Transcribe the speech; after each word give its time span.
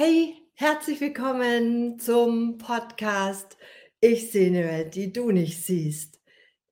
Hey, 0.00 0.36
herzlich 0.54 1.00
willkommen 1.00 1.98
zum 1.98 2.56
Podcast 2.56 3.58
Ich 3.98 4.30
sehe 4.30 4.46
eine 4.46 4.62
Welt, 4.62 4.94
die 4.94 5.12
du 5.12 5.32
nicht 5.32 5.60
siehst. 5.64 6.20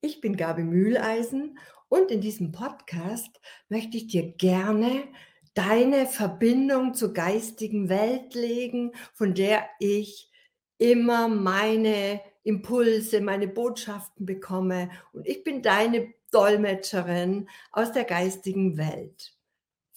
Ich 0.00 0.20
bin 0.20 0.36
Gabi 0.36 0.62
Mühleisen 0.62 1.58
und 1.88 2.12
in 2.12 2.20
diesem 2.20 2.52
Podcast 2.52 3.40
möchte 3.68 3.96
ich 3.96 4.06
dir 4.06 4.30
gerne 4.30 5.08
deine 5.54 6.06
Verbindung 6.06 6.94
zur 6.94 7.14
geistigen 7.14 7.88
Welt 7.88 8.36
legen, 8.36 8.92
von 9.12 9.34
der 9.34 9.68
ich 9.80 10.30
immer 10.78 11.26
meine 11.26 12.20
Impulse, 12.44 13.20
meine 13.20 13.48
Botschaften 13.48 14.24
bekomme. 14.24 14.88
Und 15.12 15.26
ich 15.26 15.42
bin 15.42 15.62
deine 15.62 16.14
Dolmetscherin 16.30 17.48
aus 17.72 17.90
der 17.90 18.04
geistigen 18.04 18.76
Welt 18.76 19.35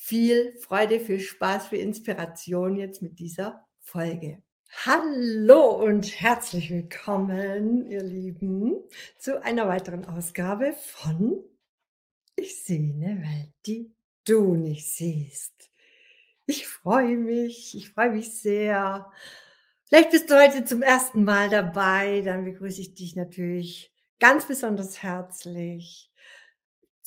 viel 0.02 0.58
Freude, 0.58 1.02
viel 1.02 1.20
Spaß, 1.20 1.68
viel 1.68 1.80
Inspiration 1.80 2.78
jetzt 2.78 3.02
mit 3.02 3.20
dieser 3.20 3.68
Folge. 3.82 4.42
Hallo 4.86 5.84
und 5.84 6.22
herzlich 6.22 6.72
willkommen, 6.72 7.86
ihr 7.86 8.02
Lieben, 8.02 8.78
zu 9.18 9.44
einer 9.44 9.68
weiteren 9.68 10.06
Ausgabe 10.06 10.74
von 10.74 11.44
Ich 12.38 12.64
sehe 12.64 12.80
eine 12.80 13.22
Welt, 13.22 13.54
die 13.66 13.92
du 14.24 14.56
nicht 14.56 14.90
siehst. 14.90 15.70
Ich 16.46 16.66
freue 16.66 17.18
mich, 17.18 17.76
ich 17.76 17.90
freue 17.90 18.12
mich 18.12 18.34
sehr. 18.40 19.12
Vielleicht 19.84 20.12
bist 20.12 20.32
du 20.32 20.42
heute 20.42 20.64
zum 20.64 20.82
ersten 20.82 21.26
Mal 21.26 21.50
dabei, 21.50 22.22
dann 22.22 22.46
begrüße 22.46 22.80
ich 22.80 22.96
dich 22.96 23.18
natürlich 23.18 23.94
ganz 24.18 24.48
besonders 24.48 25.04
herzlich 25.04 26.09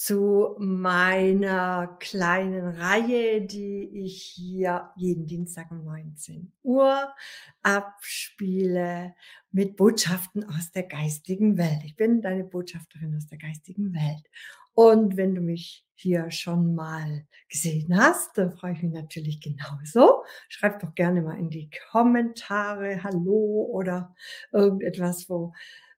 zu 0.05 0.56
meiner 0.59 1.97
kleinen 2.01 2.74
Reihe, 2.74 3.41
die 3.41 3.88
ich 4.05 4.20
hier 4.20 4.91
jeden 4.97 5.28
Dienstag 5.28 5.70
um 5.70 5.84
19 5.84 6.51
Uhr 6.65 7.15
abspiele 7.62 9.15
mit 9.52 9.77
Botschaften 9.77 10.42
aus 10.42 10.73
der 10.73 10.83
geistigen 10.83 11.56
Welt. 11.56 11.83
Ich 11.84 11.95
bin 11.95 12.20
deine 12.20 12.42
Botschafterin 12.42 13.14
aus 13.17 13.28
der 13.28 13.39
geistigen 13.39 13.95
Welt. 13.95 14.28
Und 14.75 15.17
wenn 15.17 15.36
du 15.36 15.41
mich 15.41 15.86
hier 15.95 16.33
schon 16.33 16.75
mal 16.75 17.25
gesehen 17.48 17.97
hast, 17.97 18.36
dann 18.36 18.50
freue 18.50 18.73
ich 18.73 18.83
mich 18.83 18.95
natürlich 18.95 19.41
genauso. 19.41 20.25
Schreib 20.48 20.80
doch 20.80 20.97
gerne 20.97 21.23
mal 21.23 21.39
in 21.39 21.48
die 21.48 21.70
Kommentare 21.92 23.05
Hallo 23.05 23.69
oder 23.70 24.17
irgendetwas, 24.50 25.30
wo 25.30 25.53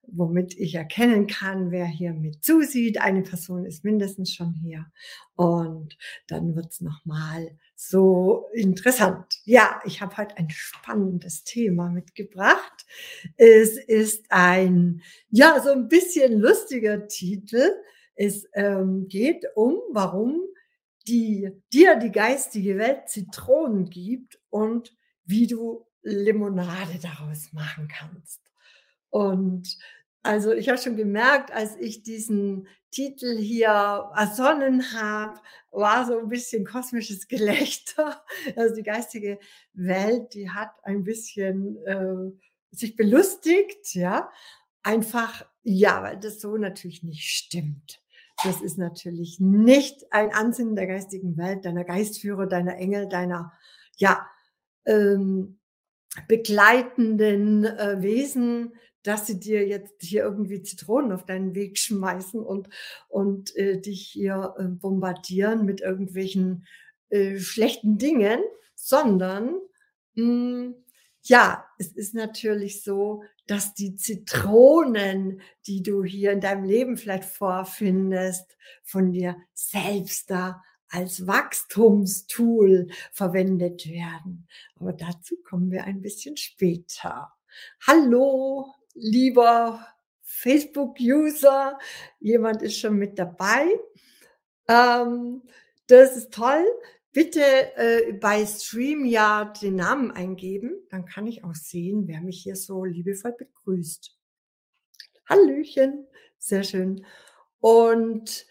womit 0.08 0.58
ich 0.58 0.74
erkennen 0.74 1.27
kann, 1.27 1.70
wer 1.70 1.86
hier 1.86 2.12
mit 2.12 2.44
zusieht. 2.44 3.00
Eine 3.00 3.22
Person 3.22 3.64
ist 3.64 3.84
mindestens 3.84 4.33
schon 4.33 4.55
hier. 4.55 4.86
Und 5.36 5.97
dann 6.27 6.55
wird's 6.55 6.80
nochmal 6.80 7.58
so 7.74 8.47
interessant. 8.52 9.27
Ja, 9.44 9.80
ich 9.84 10.00
habe 10.00 10.16
heute 10.16 10.36
ein 10.36 10.50
spannendes 10.50 11.44
Thema 11.44 11.88
mitgebracht. 11.91 12.86
Es 13.36 13.77
ist 13.77 14.27
ein, 14.30 15.02
ja, 15.30 15.60
so 15.62 15.70
ein 15.70 15.88
bisschen 15.88 16.41
lustiger 16.41 17.06
Titel. 17.06 17.70
Es 18.14 18.47
ähm, 18.55 19.08
geht 19.08 19.44
um, 19.55 19.77
warum 19.92 20.41
die, 21.06 21.50
dir 21.72 21.97
die 21.97 22.12
geistige 22.12 22.78
Welt 22.78 23.08
Zitronen 23.08 23.91
gibt 23.91 24.38
und 24.50 24.97
wie 25.25 25.47
du 25.47 25.86
Limonade 26.02 26.98
daraus 27.00 27.52
machen 27.52 27.88
kannst. 27.88 28.44
Und 29.14 29.78
also 30.24 30.50
ich 30.50 30.68
habe 30.68 30.78
schon 30.78 30.96
gemerkt, 30.96 31.52
als 31.52 31.76
ich 31.76 32.02
diesen 32.02 32.66
Titel 32.90 33.38
hier 33.38 34.10
ersonnen 34.16 34.92
habe, 34.92 35.38
war 35.70 36.04
so 36.04 36.18
ein 36.18 36.28
bisschen 36.28 36.66
kosmisches 36.66 37.28
Gelächter. 37.28 38.24
Also 38.56 38.74
die 38.74 38.82
geistige 38.82 39.38
Welt, 39.72 40.34
die 40.34 40.50
hat 40.50 40.72
ein 40.82 41.04
bisschen 41.04 41.76
äh, 41.84 42.32
sich 42.72 42.96
belustigt, 42.96 43.94
ja. 43.94 44.28
Einfach, 44.82 45.46
ja, 45.62 46.02
weil 46.02 46.18
das 46.18 46.40
so 46.40 46.56
natürlich 46.56 47.04
nicht 47.04 47.30
stimmt. 47.30 48.02
Das 48.42 48.60
ist 48.62 48.78
natürlich 48.78 49.38
nicht 49.38 50.12
ein 50.12 50.34
Ansinnen 50.34 50.74
der 50.74 50.88
geistigen 50.88 51.36
Welt, 51.36 51.64
deiner 51.64 51.84
Geistführer, 51.84 52.47
deiner 52.48 52.78
Engel, 52.78 53.08
deiner, 53.08 53.53
ja, 53.97 54.26
ähm, 54.86 55.60
begleitenden 56.26 57.64
äh, 57.64 58.03
Wesen, 58.03 58.74
dass 59.04 59.26
sie 59.26 59.38
dir 59.38 59.66
jetzt 59.66 60.03
hier 60.03 60.25
irgendwie 60.25 60.62
Zitronen 60.62 61.12
auf 61.12 61.25
deinen 61.25 61.54
Weg 61.54 61.78
schmeißen 61.78 62.42
und, 62.42 62.69
und 63.09 63.54
äh, 63.54 63.81
dich 63.81 64.09
hier 64.09 64.54
äh, 64.59 64.65
bombardieren 64.65 65.65
mit 65.65 65.81
irgendwelchen 65.81 66.66
äh, 67.10 67.38
schlechten 67.38 67.98
Dingen, 67.98 68.41
sondern 68.75 69.60
mh, 70.15 70.25
hm, 70.25 70.75
ja, 71.26 71.65
es 71.78 71.92
ist 71.92 72.15
natürlich 72.15 72.82
so, 72.82 73.25
dass 73.47 73.75
die 73.75 73.97
Zitronen, 73.97 75.41
die 75.66 75.82
du 75.82 76.04
hier 76.04 76.32
in 76.32 76.41
deinem 76.41 76.65
Leben 76.65 76.97
vielleicht 76.98 77.25
vorfindest, 77.25 78.56
von 78.82 79.12
dir 79.12 79.36
selbst 79.54 80.31
da 80.31 80.62
als 80.88 81.26
Wachstumstool 81.26 82.88
verwendet 83.12 83.88
werden. 83.88 84.47
Aber 84.76 84.92
dazu 84.92 85.36
kommen 85.42 85.71
wir 85.71 85.84
ein 85.84 86.03
bisschen 86.03 86.36
später. 86.36 87.32
Hallo, 87.86 88.75
lieber 88.94 89.87
Facebook-User, 90.22 91.78
jemand 92.21 92.62
ist 92.62 92.78
schon 92.78 92.97
mit 92.97 93.19
dabei. 93.19 93.69
Ähm, 94.69 95.43
das 95.87 96.16
ist 96.16 96.32
toll. 96.32 96.65
Bitte 97.12 97.43
äh, 97.77 98.12
bei 98.15 98.44
StreamYard 98.44 99.62
den 99.62 99.77
Namen 99.77 100.10
eingeben, 100.10 100.72
dann 100.91 101.04
kann 101.04 101.27
ich 101.28 101.44
auch 101.44 101.54
sehen, 101.54 102.09
wer 102.09 102.21
mich 102.21 102.43
hier 102.43 102.56
so 102.56 102.84
liebevoll 102.84 103.33
begrüßt. 103.38 104.19
Hallöchen, 105.28 106.06
sehr 106.38 106.65
schön. 106.65 107.06
Und 107.60 108.47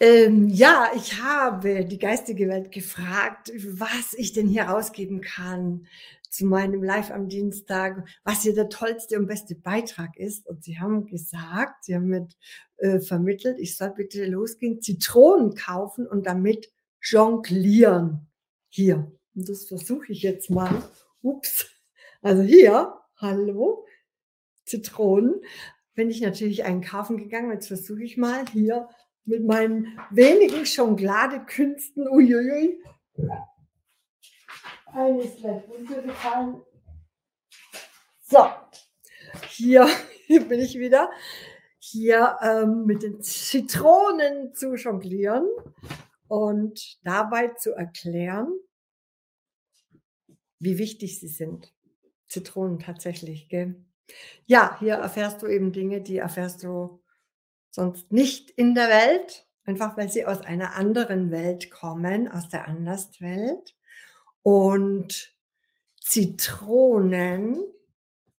ähm, 0.00 0.48
ja, 0.48 0.90
ich 0.96 1.20
habe 1.20 1.84
die 1.84 1.98
geistige 1.98 2.48
Welt 2.48 2.72
gefragt, 2.72 3.52
was 3.54 4.14
ich 4.14 4.32
denn 4.32 4.48
hier 4.48 4.62
rausgeben 4.64 5.20
kann 5.20 5.86
zu 6.30 6.46
meinem 6.46 6.82
Live 6.82 7.10
am 7.10 7.28
Dienstag, 7.28 8.06
was 8.24 8.42
hier 8.42 8.54
der 8.54 8.68
tollste 8.68 9.18
und 9.18 9.26
beste 9.26 9.56
Beitrag 9.56 10.16
ist. 10.16 10.46
Und 10.46 10.64
sie 10.64 10.78
haben 10.78 11.06
gesagt, 11.06 11.84
sie 11.84 11.94
haben 11.94 12.06
mit 12.06 12.36
äh, 12.76 13.00
vermittelt, 13.00 13.58
ich 13.58 13.76
soll 13.76 13.90
bitte 13.90 14.24
losgehen, 14.24 14.80
Zitronen 14.80 15.54
kaufen 15.54 16.06
und 16.06 16.26
damit 16.26 16.72
jonglieren. 17.02 18.28
Hier. 18.68 19.12
Und 19.34 19.48
das 19.48 19.66
versuche 19.66 20.12
ich 20.12 20.22
jetzt 20.22 20.50
mal. 20.50 20.82
Ups. 21.22 21.68
Also 22.22 22.42
hier, 22.42 22.94
hallo, 23.16 23.84
Zitronen. 24.64 25.42
Bin 25.94 26.08
ich 26.08 26.20
natürlich 26.20 26.64
einkaufen 26.64 27.16
gegangen. 27.16 27.50
Jetzt 27.50 27.66
versuche 27.66 28.04
ich 28.04 28.16
mal 28.16 28.44
hier 28.52 28.88
mit 29.24 29.44
meinen 29.44 29.98
wenigen 30.10 30.64
Jongladekünsten, 30.64 32.08
uiuiui, 32.08 32.82
eine 34.92 35.22
ist 35.22 35.38
gleich 35.38 35.62
runtergefallen. 35.68 36.62
So, 38.22 38.46
hier, 39.48 39.88
hier 40.26 40.44
bin 40.48 40.60
ich 40.60 40.78
wieder. 40.78 41.10
Hier 41.78 42.36
ähm, 42.42 42.84
mit 42.86 43.02
den 43.02 43.22
Zitronen 43.22 44.54
zu 44.54 44.74
jonglieren 44.74 45.46
und 46.28 47.04
dabei 47.04 47.48
zu 47.48 47.72
erklären, 47.72 48.52
wie 50.58 50.78
wichtig 50.78 51.18
sie 51.18 51.28
sind. 51.28 51.72
Zitronen 52.28 52.78
tatsächlich, 52.78 53.48
gell? 53.48 53.82
Ja, 54.46 54.78
hier 54.78 54.94
erfährst 54.94 55.42
du 55.42 55.46
eben 55.46 55.72
Dinge, 55.72 56.00
die 56.00 56.18
erfährst 56.18 56.62
du 56.62 57.02
sonst 57.70 58.12
nicht 58.12 58.50
in 58.50 58.74
der 58.74 58.88
Welt, 58.88 59.46
einfach 59.64 59.96
weil 59.96 60.08
sie 60.08 60.26
aus 60.26 60.40
einer 60.42 60.74
anderen 60.74 61.30
Welt 61.30 61.70
kommen, 61.70 62.28
aus 62.28 62.48
der 62.48 62.68
Anderswelt. 62.68 63.74
Und 64.42 65.34
Zitronen 66.00 67.62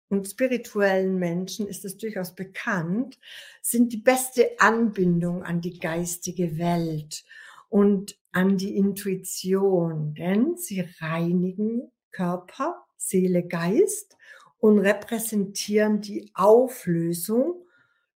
und 0.08 0.28
spirituellen 0.28 1.18
Menschen 1.18 1.68
ist 1.68 1.84
es 1.84 1.96
durchaus 1.96 2.34
bekannt, 2.34 3.18
sind 3.62 3.92
die 3.92 3.98
beste 3.98 4.58
Anbindung 4.58 5.44
an 5.44 5.60
die 5.60 5.78
geistige 5.78 6.58
Welt 6.58 7.24
und 7.68 8.18
an 8.32 8.56
die 8.56 8.76
Intuition, 8.76 10.14
denn 10.14 10.56
sie 10.56 10.84
reinigen 10.98 11.90
Körper, 12.10 12.84
Seele, 12.96 13.46
Geist 13.46 14.16
und 14.58 14.78
repräsentieren 14.80 16.00
die 16.00 16.30
Auflösung 16.34 17.66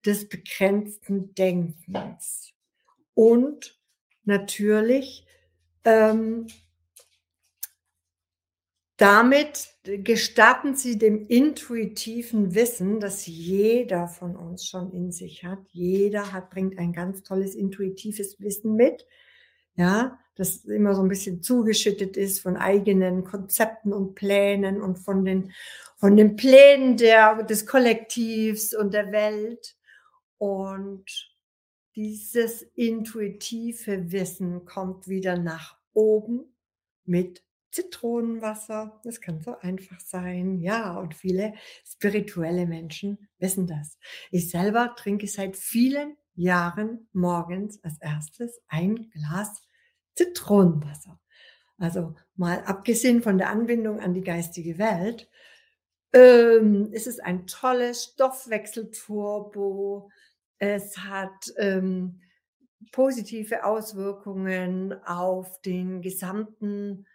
des 0.05 0.27
begrenzten 0.27 1.35
Denkens. 1.35 2.53
Und 3.13 3.79
natürlich 4.23 5.25
ähm, 5.83 6.47
damit 9.01 9.69
gestatten 9.83 10.75
sie 10.75 10.99
dem 10.99 11.25
intuitiven 11.27 12.53
Wissen, 12.53 12.99
das 12.99 13.25
jeder 13.25 14.07
von 14.07 14.35
uns 14.35 14.67
schon 14.67 14.91
in 14.91 15.11
sich 15.11 15.43
hat. 15.43 15.59
Jeder 15.71 16.31
hat, 16.31 16.51
bringt 16.51 16.77
ein 16.77 16.93
ganz 16.93 17.23
tolles 17.23 17.55
intuitives 17.55 18.39
Wissen 18.39 18.75
mit, 18.75 19.07
ja, 19.75 20.19
das 20.35 20.65
immer 20.65 20.93
so 20.93 21.01
ein 21.01 21.07
bisschen 21.07 21.41
zugeschüttet 21.41 22.15
ist 22.15 22.41
von 22.41 22.57
eigenen 22.57 23.23
Konzepten 23.23 23.91
und 23.91 24.13
Plänen 24.13 24.81
und 24.81 24.97
von 24.97 25.25
den 25.25 25.51
von 25.97 26.15
den 26.15 26.35
Plänen 26.35 26.97
der 26.97 27.43
des 27.43 27.65
Kollektivs 27.65 28.75
und 28.75 28.93
der 28.93 29.11
Welt. 29.11 29.75
Und 30.37 31.05
dieses 31.95 32.61
intuitive 32.75 34.11
Wissen 34.11 34.65
kommt 34.65 35.07
wieder 35.07 35.37
nach 35.37 35.77
oben 35.93 36.55
mit 37.05 37.43
Zitronenwasser. 37.71 38.99
Das 39.03 39.21
kann 39.21 39.39
so 39.39 39.57
einfach 39.59 39.99
sein. 39.99 40.59
Ja, 40.59 40.97
und 40.97 41.15
viele 41.15 41.53
spirituelle 41.85 42.65
Menschen 42.65 43.29
wissen 43.39 43.67
das. 43.67 43.97
Ich 44.29 44.49
selber 44.49 44.95
trinke 44.95 45.27
seit 45.27 45.57
vielen 45.57 46.17
Jahren 46.35 47.07
morgens 47.13 47.83
als 47.83 47.99
erstes 47.99 48.61
ein 48.67 49.09
Glas 49.11 49.61
Zitronenwasser. 50.15 51.19
Also 51.77 52.15
mal 52.35 52.63
abgesehen 52.65 53.23
von 53.23 53.37
der 53.37 53.49
Anbindung 53.49 53.99
an 53.99 54.13
die 54.13 54.23
geistige 54.23 54.77
Welt, 54.77 55.29
ähm, 56.13 56.91
ist 56.91 57.07
es 57.07 57.19
ein 57.19 57.47
tolles 57.47 58.03
Stoffwechselturbo. 58.03 60.11
Es 60.59 60.97
hat 60.97 61.53
ähm, 61.57 62.21
positive 62.91 63.65
Auswirkungen 63.65 64.93
auf 65.05 65.61
den 65.61 66.01
gesamten 66.01 67.07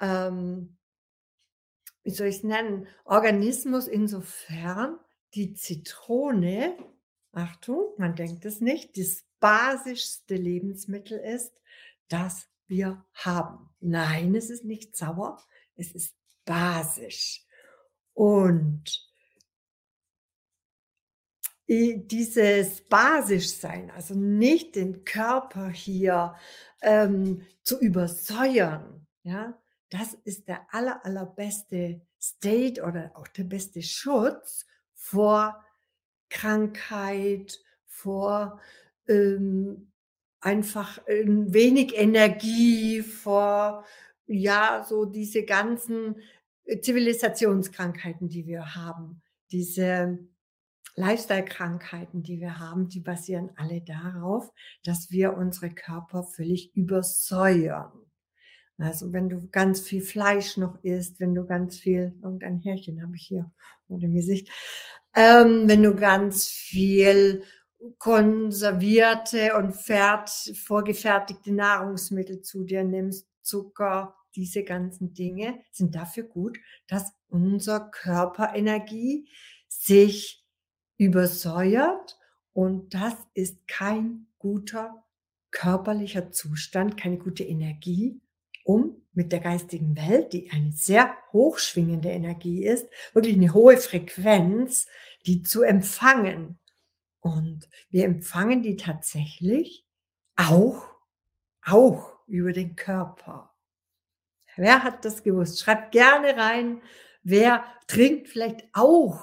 ähm, 0.00 0.76
wie 2.02 2.10
soll 2.10 2.28
ich 2.28 2.36
es 2.36 2.42
nennen, 2.44 2.86
Organismus 3.04 3.88
insofern 3.88 4.98
die 5.34 5.54
Zitrone, 5.54 6.76
Achtung, 7.32 7.94
man 7.98 8.14
denkt 8.14 8.44
es 8.44 8.60
nicht, 8.60 8.96
das 8.96 9.24
basischste 9.40 10.36
Lebensmittel 10.36 11.18
ist, 11.18 11.52
das 12.08 12.48
wir 12.68 13.04
haben. 13.12 13.70
Nein, 13.80 14.34
es 14.34 14.50
ist 14.50 14.64
nicht 14.64 14.96
sauer, 14.96 15.44
es 15.74 15.92
ist 15.92 16.14
basisch. 16.44 17.44
Und 18.14 19.06
dieses 21.68 22.82
Basischsein, 22.88 23.90
also 23.90 24.14
nicht 24.14 24.76
den 24.76 25.04
Körper 25.04 25.68
hier 25.68 26.36
ähm, 26.80 27.44
zu 27.62 27.80
übersäuern, 27.80 29.06
ja, 29.24 29.60
das 29.90 30.14
ist 30.24 30.48
der 30.48 30.66
aller, 30.72 31.04
allerbeste 31.04 32.00
State 32.20 32.82
oder 32.82 33.12
auch 33.14 33.28
der 33.28 33.44
beste 33.44 33.82
Schutz 33.82 34.66
vor 34.94 35.64
Krankheit, 36.28 37.58
vor 37.86 38.60
ähm, 39.08 39.92
einfach 40.40 41.00
ähm, 41.06 41.52
wenig 41.52 41.96
Energie, 41.96 43.02
vor 43.02 43.84
ja, 44.26 44.84
so 44.88 45.04
diese 45.04 45.44
ganzen 45.44 46.16
äh, 46.64 46.80
Zivilisationskrankheiten, 46.80 48.28
die 48.28 48.46
wir 48.46 48.74
haben, 48.74 49.22
diese 49.50 50.18
Lifestyle-Krankheiten, 50.96 52.22
die 52.22 52.40
wir 52.40 52.58
haben, 52.58 52.88
die 52.88 53.00
basieren 53.00 53.50
alle 53.56 53.82
darauf, 53.82 54.52
dass 54.82 55.10
wir 55.10 55.36
unsere 55.36 55.70
Körper 55.70 56.24
völlig 56.24 56.74
übersäuern. 56.74 58.05
Also 58.78 59.12
wenn 59.12 59.28
du 59.28 59.48
ganz 59.48 59.80
viel 59.80 60.02
Fleisch 60.02 60.56
noch 60.58 60.82
isst, 60.82 61.18
wenn 61.18 61.34
du 61.34 61.46
ganz 61.46 61.78
viel, 61.78 62.14
irgendein 62.22 62.60
Härchen 62.60 63.02
habe 63.02 63.16
ich 63.16 63.26
hier 63.26 63.50
vor 63.86 63.98
dem 63.98 64.14
Gesicht, 64.14 64.50
ähm, 65.14 65.66
wenn 65.66 65.82
du 65.82 65.94
ganz 65.94 66.46
viel 66.46 67.42
konservierte 67.98 69.56
und 69.56 69.72
fährt, 69.72 70.30
vorgefertigte 70.54 71.52
Nahrungsmittel 71.52 72.42
zu 72.42 72.64
dir 72.64 72.84
nimmst, 72.84 73.26
Zucker, 73.42 74.14
diese 74.34 74.62
ganzen 74.64 75.14
Dinge 75.14 75.60
sind 75.70 75.94
dafür 75.94 76.24
gut, 76.24 76.58
dass 76.86 77.12
unser 77.28 77.80
Körperenergie 77.80 79.28
sich 79.68 80.44
übersäuert 80.98 82.18
und 82.52 82.92
das 82.92 83.14
ist 83.32 83.66
kein 83.66 84.26
guter 84.38 85.04
körperlicher 85.50 86.32
Zustand, 86.32 86.98
keine 86.98 87.18
gute 87.18 87.44
Energie 87.44 88.20
um 88.66 89.02
mit 89.12 89.32
der 89.32 89.40
geistigen 89.40 89.96
Welt, 89.96 90.32
die 90.32 90.50
eine 90.50 90.72
sehr 90.72 91.16
hochschwingende 91.32 92.10
Energie 92.10 92.64
ist, 92.64 92.86
wirklich 93.14 93.36
eine 93.36 93.54
hohe 93.54 93.78
Frequenz, 93.78 94.86
die 95.24 95.42
zu 95.42 95.62
empfangen. 95.62 96.58
Und 97.20 97.68
wir 97.90 98.04
empfangen 98.04 98.62
die 98.62 98.76
tatsächlich 98.76 99.86
auch, 100.36 100.84
auch 101.64 102.12
über 102.26 102.52
den 102.52 102.76
Körper. 102.76 103.54
Wer 104.56 104.82
hat 104.82 105.04
das 105.04 105.22
gewusst? 105.22 105.60
Schreibt 105.60 105.92
gerne 105.92 106.36
rein, 106.36 106.82
wer 107.22 107.64
trinkt 107.86 108.28
vielleicht 108.28 108.64
auch 108.72 109.22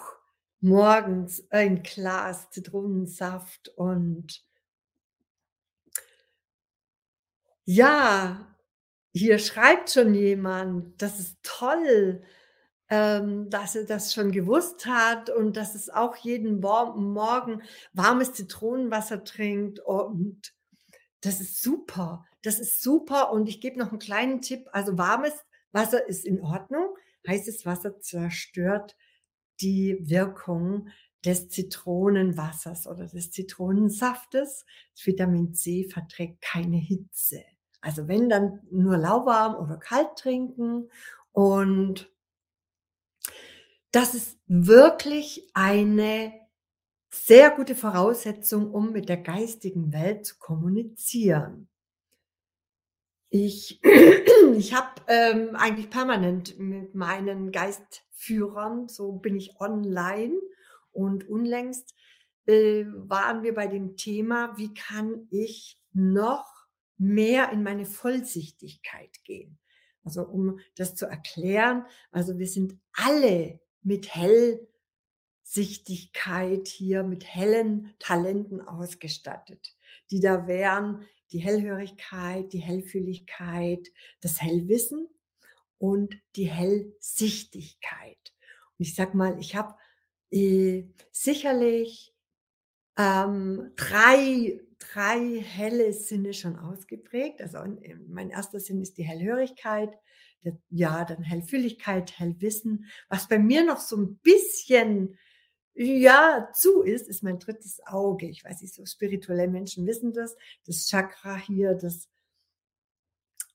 morgens 0.61 1.45
ein 1.51 1.83
Glas 1.83 2.49
Zitronensaft 2.51 3.69
und 3.75 4.43
ja, 7.65 8.52
hier 9.13 9.39
schreibt 9.39 9.91
schon 9.91 10.13
jemand, 10.13 11.01
das 11.01 11.19
ist 11.19 11.37
toll, 11.43 12.23
ähm, 12.89 13.49
dass 13.49 13.75
er 13.75 13.85
das 13.85 14.13
schon 14.13 14.31
gewusst 14.31 14.85
hat 14.85 15.29
und 15.29 15.55
dass 15.55 15.75
es 15.75 15.89
auch 15.89 16.15
jeden 16.17 16.59
Morgen 16.59 17.61
warmes 17.93 18.33
Zitronenwasser 18.33 19.23
trinkt 19.23 19.79
und 19.79 20.53
das 21.21 21.39
ist 21.39 21.61
super. 21.61 22.25
Das 22.41 22.59
ist 22.59 22.81
super 22.81 23.31
und 23.31 23.47
ich 23.47 23.61
gebe 23.61 23.79
noch 23.79 23.89
einen 23.89 23.99
kleinen 23.99 24.41
Tipp. 24.41 24.67
Also 24.73 24.97
warmes 24.97 25.33
Wasser 25.71 26.07
ist 26.07 26.25
in 26.25 26.41
Ordnung. 26.41 26.95
Heißes 27.27 27.65
Wasser 27.65 27.99
zerstört 28.01 28.97
die 29.61 29.97
Wirkung 30.01 30.89
des 31.23 31.49
Zitronenwassers 31.49 32.87
oder 32.87 33.07
des 33.07 33.31
Zitronensaftes. 33.31 34.65
Das 34.95 35.05
Vitamin 35.05 35.53
C 35.53 35.85
verträgt 35.85 36.41
keine 36.41 36.77
Hitze. 36.77 37.43
Also 37.83 38.07
wenn 38.07 38.29
dann 38.29 38.61
nur 38.71 38.97
lauwarm 38.97 39.55
oder 39.55 39.75
kalt 39.75 40.15
trinken 40.15 40.89
und 41.33 42.09
das 43.91 44.15
ist 44.15 44.39
wirklich 44.47 45.51
eine 45.53 46.33
sehr 47.11 47.51
gute 47.51 47.75
Voraussetzung, 47.75 48.71
um 48.71 48.93
mit 48.93 49.09
der 49.09 49.17
geistigen 49.17 49.91
Welt 49.91 50.25
zu 50.25 50.37
kommunizieren. 50.39 51.67
Ich, 53.29 53.81
ich 54.55 54.73
habe 54.73 55.01
ähm, 55.07 55.55
eigentlich 55.57 55.89
permanent 55.89 56.57
mit 56.57 56.95
meinen 56.95 57.51
Geistführern, 57.51 58.87
so 58.87 59.11
bin 59.11 59.35
ich 59.35 59.59
online 59.59 60.39
und 60.93 61.27
unlängst 61.27 61.93
äh, 62.45 62.85
waren 62.95 63.43
wir 63.43 63.53
bei 63.53 63.67
dem 63.67 63.97
Thema, 63.97 64.57
wie 64.57 64.73
kann 64.73 65.27
ich 65.31 65.77
noch 65.91 66.52
mehr 67.03 67.51
in 67.51 67.61
meine 67.63 67.85
Vollsichtigkeit 67.85 69.23
gehen. 69.23 69.59
Also 70.03 70.23
um 70.23 70.59
das 70.75 70.95
zu 70.95 71.05
erklären, 71.05 71.85
also 72.11 72.39
wir 72.39 72.47
sind 72.47 72.77
alle 72.93 73.59
mit 73.81 74.13
Hellsichtigkeit 74.13 76.67
hier, 76.67 77.03
mit 77.03 77.25
hellen 77.25 77.93
Talenten 77.99 78.59
ausgestattet, 78.61 79.75
die 80.11 80.19
da 80.19 80.45
wären 80.47 81.05
die 81.31 81.39
Hellhörigkeit, 81.39 82.51
die 82.53 82.61
Hellfühligkeit, 82.61 83.87
das 84.21 84.41
Hellwissen 84.41 85.07
und 85.77 86.15
die 86.35 86.49
Hellsichtigkeit. 86.49 88.33
Und 88.77 88.87
ich 88.87 88.95
sag 88.95 89.15
mal, 89.15 89.39
ich 89.39 89.55
habe 89.55 89.75
äh, 90.31 90.83
sicherlich 91.11 92.13
ähm, 92.97 93.71
drei 93.75 94.59
drei 94.91 95.39
helle 95.41 95.93
Sinne 95.93 96.33
schon 96.33 96.57
ausgeprägt. 96.57 97.41
Also 97.41 97.59
mein 98.07 98.29
erster 98.29 98.59
Sinn 98.59 98.81
ist 98.81 98.97
die 98.97 99.03
Hellhörigkeit, 99.03 99.97
ja, 100.69 101.05
dann 101.05 101.23
Hellfühligkeit, 101.23 102.19
Hellwissen. 102.19 102.85
Was 103.09 103.27
bei 103.27 103.39
mir 103.39 103.65
noch 103.65 103.79
so 103.79 103.97
ein 103.97 104.17
bisschen 104.17 105.17
ja, 105.75 106.49
zu 106.53 106.83
ist, 106.83 107.07
ist 107.07 107.23
mein 107.23 107.39
drittes 107.39 107.79
Auge. 107.85 108.27
Ich 108.27 108.43
weiß 108.43 108.61
nicht, 108.61 108.73
so 108.73 108.85
spirituelle 108.85 109.47
Menschen 109.47 109.87
wissen 109.87 110.13
das. 110.13 110.35
Das 110.65 110.87
Chakra 110.87 111.35
hier, 111.37 111.73
das, 111.73 112.09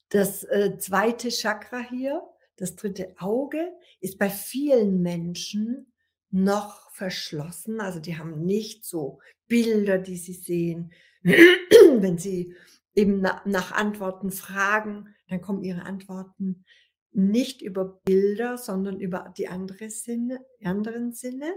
das 0.09 0.43
äh, 0.45 0.79
zweite 0.79 1.31
Chakra 1.31 1.81
hier, 1.81 2.23
das 2.57 2.75
dritte 2.75 3.15
Auge, 3.19 3.73
ist 4.01 4.19
bei 4.19 4.31
vielen 4.31 5.01
Menschen 5.01 5.93
noch 6.31 6.91
verschlossen. 6.91 7.81
Also 7.81 8.01
die 8.01 8.19
haben 8.19 8.45
nicht 8.45 8.85
so 8.85 9.21
Bilder, 9.47 9.99
die 9.99 10.17
sie 10.17 10.35
sehen, 10.35 10.93
wenn 11.23 12.19
Sie 12.19 12.55
eben 12.95 13.21
nach 13.21 13.73
Antworten 13.73 14.31
fragen, 14.31 15.15
dann 15.29 15.41
kommen 15.41 15.63
Ihre 15.63 15.83
Antworten 15.83 16.65
nicht 17.13 17.63
über 17.63 18.01
Bilder, 18.05 18.59
sondern 18.59 19.01
über 19.01 19.33
die 19.37 19.49
andere 19.49 19.91
Sinne, 19.91 20.45
anderen 20.63 21.13
Sinne. 21.13 21.53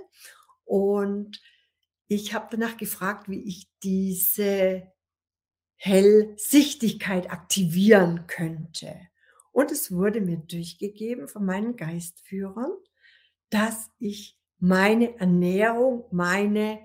Und 0.63 1.41
ich 2.07 2.33
habe 2.33 2.47
danach 2.51 2.77
gefragt, 2.77 3.29
wie 3.29 3.43
ich 3.43 3.69
diese 3.83 4.91
Hellsichtigkeit 5.75 7.31
aktivieren 7.31 8.27
könnte. 8.27 8.95
Und 9.51 9.71
es 9.71 9.91
wurde 9.91 10.21
mir 10.21 10.37
durchgegeben 10.37 11.27
von 11.27 11.45
meinen 11.45 11.75
Geistführern, 11.75 12.71
dass 13.49 13.89
ich 13.99 14.37
meine 14.59 15.17
Ernährung, 15.19 16.05
meine 16.11 16.79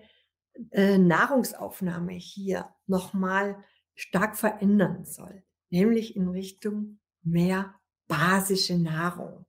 äh, 0.71 0.99
Nahrungsaufnahme 0.99 2.13
hier 2.13 2.69
nochmal 2.87 3.63
stark 3.95 4.37
verändern 4.37 5.05
soll, 5.05 5.43
nämlich 5.71 6.17
in 6.17 6.29
Richtung 6.29 6.99
mehr 7.23 7.75
basische 8.09 8.79
Nahrung. 8.79 9.47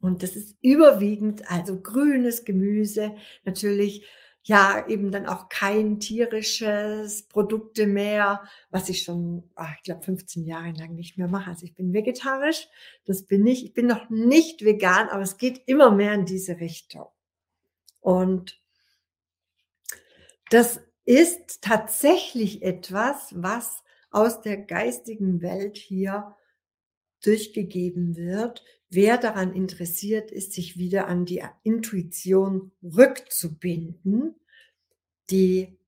Und 0.00 0.22
das 0.22 0.36
ist 0.36 0.56
überwiegend 0.62 1.50
also 1.50 1.80
grünes 1.80 2.44
Gemüse, 2.44 3.16
natürlich 3.44 4.06
ja 4.48 4.86
eben 4.88 5.10
dann 5.10 5.26
auch 5.26 5.48
kein 5.48 6.00
tierisches 6.00 7.28
Produkte 7.28 7.86
mehr, 7.86 8.42
was 8.70 8.88
ich 8.88 9.02
schon, 9.02 9.50
ach, 9.54 9.74
ich 9.76 9.82
glaube, 9.82 10.02
15 10.02 10.44
Jahre 10.46 10.72
lang 10.72 10.94
nicht 10.94 11.18
mehr 11.18 11.28
mache. 11.28 11.50
Also 11.50 11.66
ich 11.66 11.74
bin 11.74 11.92
vegetarisch, 11.92 12.66
das 13.04 13.26
bin 13.26 13.46
ich. 13.46 13.64
Ich 13.64 13.74
bin 13.74 13.86
noch 13.86 14.08
nicht 14.08 14.64
vegan, 14.64 15.08
aber 15.08 15.22
es 15.22 15.36
geht 15.36 15.62
immer 15.66 15.90
mehr 15.90 16.14
in 16.14 16.24
diese 16.24 16.60
Richtung. 16.60 17.06
Und 18.00 18.57
das 20.50 20.80
ist 21.04 21.62
tatsächlich 21.62 22.62
etwas, 22.62 23.32
was 23.34 23.82
aus 24.10 24.40
der 24.40 24.56
geistigen 24.56 25.42
Welt 25.42 25.76
hier 25.76 26.36
durchgegeben 27.22 28.16
wird, 28.16 28.64
wer 28.90 29.18
daran 29.18 29.54
interessiert 29.54 30.30
ist, 30.30 30.52
sich 30.52 30.78
wieder 30.78 31.08
an 31.08 31.24
die 31.24 31.42
Intuition 31.62 32.72
rückzubinden, 32.82 34.36
die 35.30 35.78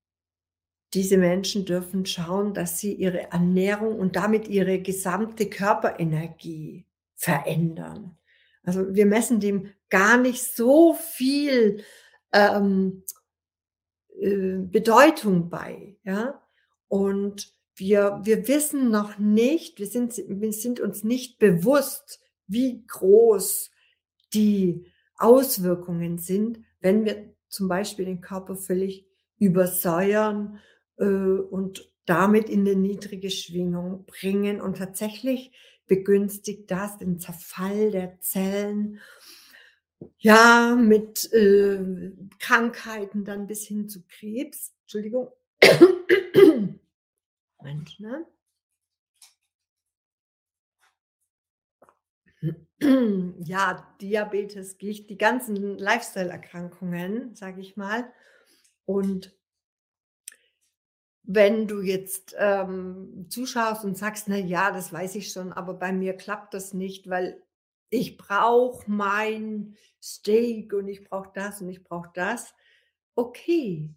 diese 0.93 1.17
Menschen 1.17 1.65
dürfen 1.65 2.05
schauen, 2.05 2.53
dass 2.53 2.79
sie 2.79 2.93
ihre 2.93 3.31
Ernährung 3.31 3.97
und 3.97 4.15
damit 4.17 4.47
ihre 4.47 4.79
gesamte 4.81 5.49
Körperenergie 5.49 6.85
verändern. 7.15 8.17
Also 8.63 8.93
wir 8.93 9.05
messen 9.05 9.39
dem 9.39 9.71
gar 9.89 10.17
nicht 10.17 10.43
so 10.43 10.93
viel 10.93 11.83
ähm, 12.33 13.03
äh, 14.19 14.57
Bedeutung 14.57 15.49
bei, 15.49 15.97
ja. 16.03 16.41
Und 16.87 17.53
wir, 17.75 18.19
wir 18.23 18.47
wissen 18.47 18.91
noch 18.91 19.17
nicht, 19.17 19.79
wir 19.79 19.87
sind, 19.87 20.21
wir 20.27 20.53
sind 20.53 20.79
uns 20.79 21.03
nicht 21.03 21.39
bewusst, 21.39 22.19
wie 22.47 22.85
groß 22.85 23.71
die 24.33 24.85
Auswirkungen 25.17 26.17
sind, 26.17 26.59
wenn 26.79 27.05
wir 27.05 27.33
zum 27.47 27.67
Beispiel 27.67 28.05
den 28.05 28.21
Körper 28.21 28.55
völlig 28.55 29.05
übersäuern 29.39 30.59
äh, 30.97 31.05
und 31.05 31.89
damit 32.05 32.49
in 32.49 32.61
eine 32.61 32.75
niedrige 32.75 33.29
Schwingung 33.29 34.05
bringen. 34.05 34.61
Und 34.61 34.77
tatsächlich 34.77 35.51
begünstigt 35.87 36.69
das 36.71 36.97
den 36.97 37.19
Zerfall 37.19 37.91
der 37.91 38.19
Zellen, 38.19 38.99
ja, 40.21 40.75
mit 40.75 41.31
äh, 41.33 42.11
Krankheiten 42.39 43.25
dann 43.25 43.47
bis 43.47 43.65
hin 43.65 43.89
zu 43.89 44.03
Krebs. 44.07 44.73
Entschuldigung. 44.83 45.31
Moment, 47.57 47.99
ne? 47.99 48.25
ja, 53.43 53.95
Diabetes, 54.01 54.77
Gicht, 54.77 55.09
die 55.09 55.17
ganzen 55.17 55.77
Lifestyle-Erkrankungen, 55.77 57.35
sage 57.35 57.61
ich 57.61 57.77
mal. 57.77 58.11
Und 58.85 59.35
wenn 61.23 61.67
du 61.67 61.81
jetzt 61.81 62.35
ähm, 62.37 63.27
zuschaust 63.29 63.85
und 63.85 63.97
sagst, 63.97 64.27
na 64.27 64.37
ja, 64.37 64.71
das 64.71 64.91
weiß 64.91 65.15
ich 65.15 65.31
schon, 65.31 65.53
aber 65.53 65.73
bei 65.75 65.91
mir 65.91 66.13
klappt 66.13 66.53
das 66.53 66.73
nicht, 66.73 67.09
weil 67.09 67.41
ich 67.91 68.17
brauche 68.17 68.89
mein 68.89 69.75
Steak 70.01 70.73
und 70.73 70.87
ich 70.89 71.03
brauche 71.05 71.31
das 71.35 71.61
und 71.61 71.69
ich 71.69 71.83
brauche 71.83 72.09
das. 72.15 72.55
Okay, 73.15 73.93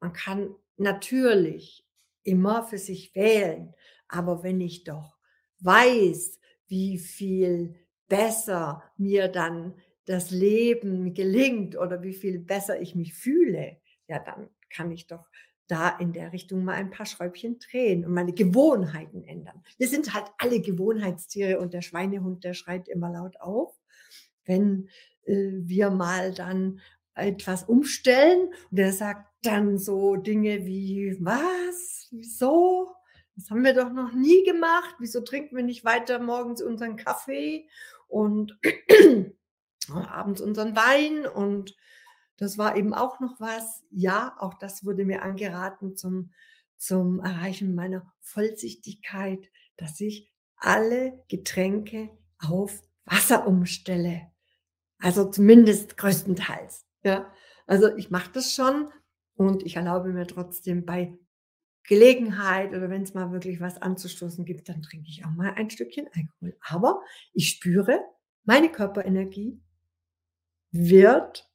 man 0.00 0.12
kann 0.12 0.54
natürlich 0.76 1.86
immer 2.24 2.64
für 2.64 2.78
sich 2.78 3.14
wählen, 3.14 3.74
aber 4.08 4.42
wenn 4.42 4.60
ich 4.60 4.84
doch 4.84 5.16
weiß, 5.60 6.38
wie 6.68 6.98
viel 6.98 7.74
besser 8.08 8.82
mir 8.98 9.28
dann 9.28 9.74
das 10.06 10.30
Leben 10.30 11.14
gelingt 11.14 11.76
oder 11.76 12.02
wie 12.02 12.14
viel 12.14 12.38
besser 12.40 12.80
ich 12.80 12.94
mich 12.94 13.14
fühle, 13.14 13.80
ja, 14.08 14.18
dann 14.18 14.50
kann 14.70 14.90
ich 14.92 15.06
doch 15.06 15.26
da 15.70 15.88
in 15.98 16.12
der 16.12 16.32
Richtung 16.32 16.64
mal 16.64 16.74
ein 16.74 16.90
paar 16.90 17.06
Schräubchen 17.06 17.58
drehen 17.58 18.04
und 18.04 18.12
meine 18.12 18.32
Gewohnheiten 18.32 19.22
ändern. 19.24 19.62
Wir 19.78 19.88
sind 19.88 20.14
halt 20.14 20.26
alle 20.38 20.60
Gewohnheitstiere 20.60 21.60
und 21.60 21.72
der 21.74 21.82
Schweinehund, 21.82 22.44
der 22.44 22.54
schreit 22.54 22.88
immer 22.88 23.10
laut 23.10 23.40
auf, 23.40 23.74
wenn 24.44 24.88
äh, 25.24 25.50
wir 25.52 25.90
mal 25.90 26.32
dann 26.32 26.80
etwas 27.14 27.64
umstellen 27.64 28.48
und 28.70 28.78
der 28.78 28.92
sagt 28.92 29.26
dann 29.42 29.78
so 29.78 30.16
Dinge 30.16 30.66
wie, 30.66 31.16
was, 31.20 32.08
wieso, 32.10 32.94
das 33.36 33.50
haben 33.50 33.64
wir 33.64 33.74
doch 33.74 33.90
noch 33.90 34.12
nie 34.12 34.44
gemacht. 34.44 34.96
Wieso 34.98 35.22
trinken 35.22 35.56
wir 35.56 35.62
nicht 35.64 35.84
weiter 35.84 36.18
morgens 36.18 36.60
unseren 36.60 36.96
Kaffee 36.96 37.68
und 38.06 38.58
abends 39.88 40.42
unseren 40.42 40.76
Wein? 40.76 41.26
Und 41.26 41.74
das 42.40 42.56
war 42.56 42.74
eben 42.74 42.94
auch 42.94 43.20
noch 43.20 43.38
was. 43.38 43.84
Ja, 43.90 44.34
auch 44.38 44.54
das 44.54 44.84
wurde 44.84 45.04
mir 45.04 45.22
angeraten 45.22 45.94
zum, 45.94 46.32
zum 46.78 47.20
Erreichen 47.20 47.74
meiner 47.74 48.10
Vollsichtigkeit, 48.22 49.50
dass 49.76 50.00
ich 50.00 50.32
alle 50.56 51.22
Getränke 51.28 52.08
auf 52.38 52.82
Wasser 53.04 53.46
umstelle. 53.46 54.22
Also 54.98 55.30
zumindest 55.30 55.98
größtenteils. 55.98 56.86
Ja, 57.04 57.30
also 57.66 57.94
ich 57.96 58.10
mache 58.10 58.32
das 58.32 58.54
schon 58.54 58.90
und 59.34 59.62
ich 59.62 59.76
erlaube 59.76 60.08
mir 60.08 60.26
trotzdem 60.26 60.86
bei 60.86 61.18
Gelegenheit 61.84 62.70
oder 62.70 62.88
wenn 62.88 63.02
es 63.02 63.12
mal 63.12 63.32
wirklich 63.32 63.60
was 63.60 63.80
anzustoßen 63.80 64.46
gibt, 64.46 64.70
dann 64.70 64.80
trinke 64.80 65.10
ich 65.10 65.26
auch 65.26 65.30
mal 65.30 65.52
ein 65.56 65.68
Stückchen 65.68 66.08
Alkohol. 66.14 66.56
Aber 66.66 67.02
ich 67.34 67.50
spüre, 67.50 68.00
meine 68.44 68.70
Körperenergie 68.70 69.60
wird 70.70 71.49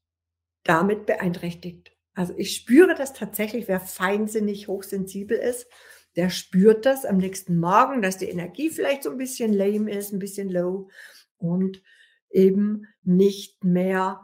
damit 0.66 1.06
beeinträchtigt. 1.06 1.96
Also 2.14 2.34
ich 2.36 2.56
spüre 2.56 2.96
das 2.96 3.14
tatsächlich, 3.14 3.68
wer 3.68 3.80
feinsinnig 3.80 4.68
hochsensibel 4.68 5.38
ist, 5.38 5.68
der 6.16 6.30
spürt 6.30 6.86
das 6.86 7.06
am 7.06 7.18
nächsten 7.18 7.58
Morgen, 7.58 8.02
dass 8.02 8.18
die 8.18 8.30
Energie 8.30 8.70
vielleicht 8.70 9.04
so 9.04 9.12
ein 9.12 9.18
bisschen 9.18 9.54
lame 9.54 9.92
ist, 9.92 10.12
ein 10.12 10.20
bisschen 10.20 10.50
low 10.50 10.90
und 11.38 11.82
eben 12.30 12.88
nicht 13.04 13.64
mehr 13.64 14.22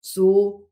so 0.00 0.70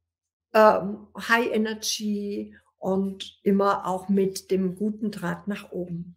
ähm, 0.54 1.08
High 1.16 1.52
Energy 1.52 2.56
und 2.78 3.38
immer 3.42 3.86
auch 3.86 4.08
mit 4.08 4.50
dem 4.50 4.74
guten 4.74 5.10
Draht 5.10 5.46
nach 5.46 5.72
oben. 5.72 6.16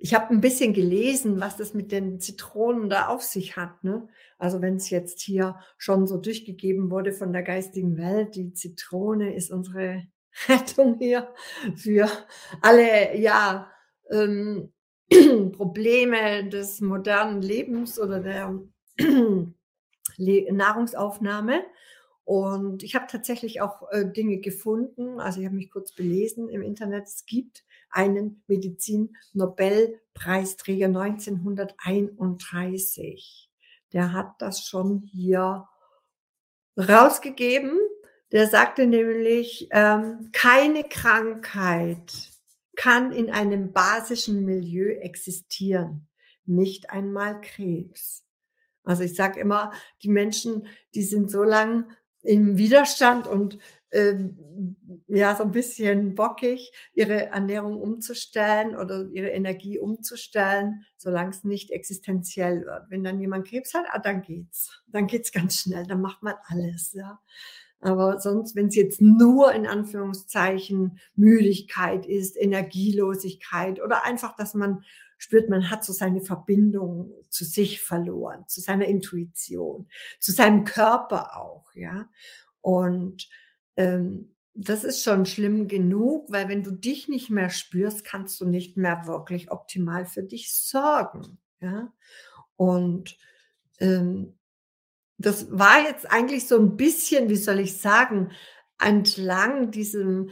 Ich 0.00 0.14
habe 0.14 0.32
ein 0.32 0.40
bisschen 0.40 0.74
gelesen, 0.74 1.40
was 1.40 1.56
das 1.56 1.74
mit 1.74 1.90
den 1.90 2.20
Zitronen 2.20 2.88
da 2.88 3.08
auf 3.08 3.22
sich 3.22 3.56
hat. 3.56 3.82
Ne? 3.82 4.08
Also 4.38 4.62
wenn 4.62 4.76
es 4.76 4.90
jetzt 4.90 5.20
hier 5.20 5.58
schon 5.76 6.06
so 6.06 6.18
durchgegeben 6.18 6.90
wurde 6.90 7.12
von 7.12 7.32
der 7.32 7.42
geistigen 7.42 7.96
Welt, 7.98 8.36
die 8.36 8.52
Zitrone 8.52 9.34
ist 9.34 9.50
unsere 9.50 10.06
Rettung 10.48 10.98
hier 10.98 11.28
für 11.74 12.08
alle 12.62 13.18
ja 13.18 13.68
ähm, 14.10 14.72
Probleme 15.52 16.48
des 16.48 16.80
modernen 16.80 17.42
Lebens 17.42 17.98
oder 17.98 18.20
der 18.20 18.56
Nahrungsaufnahme. 20.18 21.64
Und 22.24 22.82
ich 22.82 22.94
habe 22.94 23.06
tatsächlich 23.10 23.62
auch 23.62 23.90
äh, 23.90 24.04
Dinge 24.04 24.38
gefunden, 24.38 25.18
also 25.18 25.40
ich 25.40 25.46
habe 25.46 25.56
mich 25.56 25.70
kurz 25.70 25.92
belesen 25.92 26.50
im 26.50 26.60
Internet. 26.62 27.06
Es 27.06 27.24
gibt 27.24 27.64
einen 27.90 28.44
Medizin-Nobelpreisträger 28.46 30.86
1931. 30.86 33.50
Der 33.92 34.12
hat 34.12 34.34
das 34.38 34.64
schon 34.64 35.02
hier 35.02 35.66
rausgegeben. 36.76 37.72
Der 38.32 38.46
sagte 38.46 38.86
nämlich, 38.86 39.68
ähm, 39.70 40.30
keine 40.32 40.84
Krankheit 40.84 42.30
kann 42.76 43.12
in 43.12 43.30
einem 43.30 43.72
basischen 43.72 44.44
Milieu 44.44 44.90
existieren, 45.00 46.06
nicht 46.44 46.90
einmal 46.90 47.40
Krebs. 47.40 48.24
Also 48.84 49.02
ich 49.02 49.16
sage 49.16 49.40
immer, 49.40 49.72
die 50.02 50.08
Menschen, 50.08 50.66
die 50.94 51.02
sind 51.02 51.30
so 51.30 51.42
lang 51.42 51.90
im 52.22 52.56
Widerstand 52.56 53.26
und 53.26 53.58
ähm, 53.92 54.76
ja, 55.06 55.34
so 55.36 55.44
ein 55.44 55.52
bisschen 55.52 56.14
bockig, 56.14 56.72
ihre 56.92 57.26
Ernährung 57.26 57.80
umzustellen 57.80 58.76
oder 58.76 59.08
ihre 59.12 59.28
Energie 59.28 59.78
umzustellen, 59.78 60.84
solange 60.96 61.30
es 61.30 61.44
nicht 61.44 61.70
existenziell 61.70 62.64
wird. 62.66 62.90
Wenn 62.90 63.04
dann 63.04 63.20
jemand 63.20 63.48
Krebs 63.48 63.74
hat, 63.74 63.86
ah, 63.90 63.98
dann 63.98 64.22
geht's. 64.22 64.82
Dann 64.88 65.06
geht's 65.06 65.32
ganz 65.32 65.60
schnell, 65.60 65.86
dann 65.86 66.00
macht 66.00 66.22
man 66.22 66.34
alles, 66.48 66.92
ja. 66.92 67.20
Aber 67.80 68.20
sonst, 68.20 68.56
wenn 68.56 68.66
es 68.66 68.74
jetzt 68.74 69.00
nur 69.00 69.52
in 69.52 69.66
Anführungszeichen 69.66 70.98
Müdigkeit 71.14 72.06
ist, 72.06 72.36
Energielosigkeit 72.36 73.80
oder 73.80 74.04
einfach, 74.04 74.34
dass 74.34 74.54
man 74.54 74.82
spürt, 75.16 75.48
man 75.48 75.70
hat 75.70 75.84
so 75.84 75.92
seine 75.92 76.20
Verbindung 76.20 77.12
zu 77.28 77.44
sich 77.44 77.80
verloren, 77.80 78.44
zu 78.48 78.60
seiner 78.60 78.86
Intuition, 78.86 79.88
zu 80.18 80.32
seinem 80.32 80.64
Körper 80.64 81.36
auch, 81.36 81.72
ja. 81.74 82.08
Und 82.60 83.28
ähm, 83.78 84.34
das 84.54 84.82
ist 84.82 85.04
schon 85.04 85.24
schlimm 85.24 85.68
genug, 85.68 86.26
weil 86.32 86.48
wenn 86.48 86.64
du 86.64 86.72
dich 86.72 87.08
nicht 87.08 87.30
mehr 87.30 87.48
spürst, 87.48 88.04
kannst 88.04 88.40
du 88.40 88.44
nicht 88.44 88.76
mehr 88.76 89.06
wirklich 89.06 89.52
optimal 89.52 90.04
für 90.04 90.24
dich 90.24 90.52
sorgen, 90.52 91.38
ja. 91.60 91.92
Und 92.56 93.16
ähm, 93.78 94.36
das 95.16 95.52
war 95.56 95.80
jetzt 95.82 96.10
eigentlich 96.10 96.48
so 96.48 96.58
ein 96.58 96.76
bisschen, 96.76 97.28
wie 97.28 97.36
soll 97.36 97.60
ich 97.60 97.80
sagen, 97.80 98.32
entlang 98.80 99.70
diesem 99.70 100.30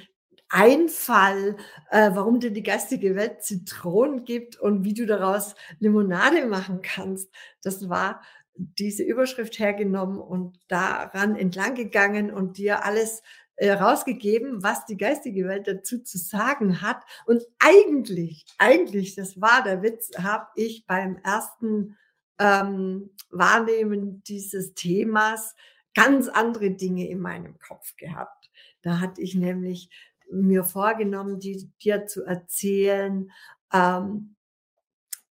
Einfall, 0.49 1.57
äh, 1.91 2.11
warum 2.15 2.41
dir 2.41 2.50
die 2.50 2.65
geistige 2.65 3.15
Welt 3.15 3.45
Zitronen 3.45 4.25
gibt 4.25 4.57
und 4.57 4.83
wie 4.83 4.95
du 4.95 5.07
daraus 5.07 5.55
Limonade 5.79 6.47
machen 6.47 6.83
kannst. 6.83 7.33
Das 7.62 7.88
war 7.88 8.23
diese 8.57 9.03
Überschrift 9.03 9.59
hergenommen 9.59 10.19
und 10.19 10.59
daran 10.69 11.37
entlang 11.37 11.75
gegangen 11.75 12.31
und 12.31 12.59
dir 12.59 12.85
alles 12.85 13.23
äh, 13.57 13.73
rausgegeben, 13.73 14.63
was 14.63 14.85
die 14.87 14.97
geistige 14.97 15.47
Welt 15.47 15.67
dazu 15.67 16.03
zu 16.03 16.19
sagen 16.19 16.83
hat. 16.83 17.03
Und 17.25 17.43
eigentlich, 17.59 18.45
eigentlich, 18.59 19.15
das 19.15 19.41
war 19.41 19.63
der 19.63 19.83
Witz, 19.83 20.11
habe 20.19 20.47
ich 20.57 20.87
beim 20.87 21.17
ersten 21.17 21.97
ähm, 22.39 23.11
Wahrnehmen 23.31 24.23
dieses 24.25 24.75
Themas 24.75 25.55
ganz 25.95 26.29
andere 26.29 26.71
Dinge 26.71 27.09
in 27.09 27.21
meinem 27.21 27.59
Kopf 27.59 27.97
gehabt. 27.97 28.51
Da 28.83 29.01
hatte 29.01 29.23
ich 29.23 29.35
nämlich 29.35 29.89
mir 30.31 30.65
vorgenommen, 30.65 31.41
die, 31.41 31.71
dir 31.83 32.07
zu 32.07 32.25
erzählen, 32.25 33.31
ähm, 33.73 34.37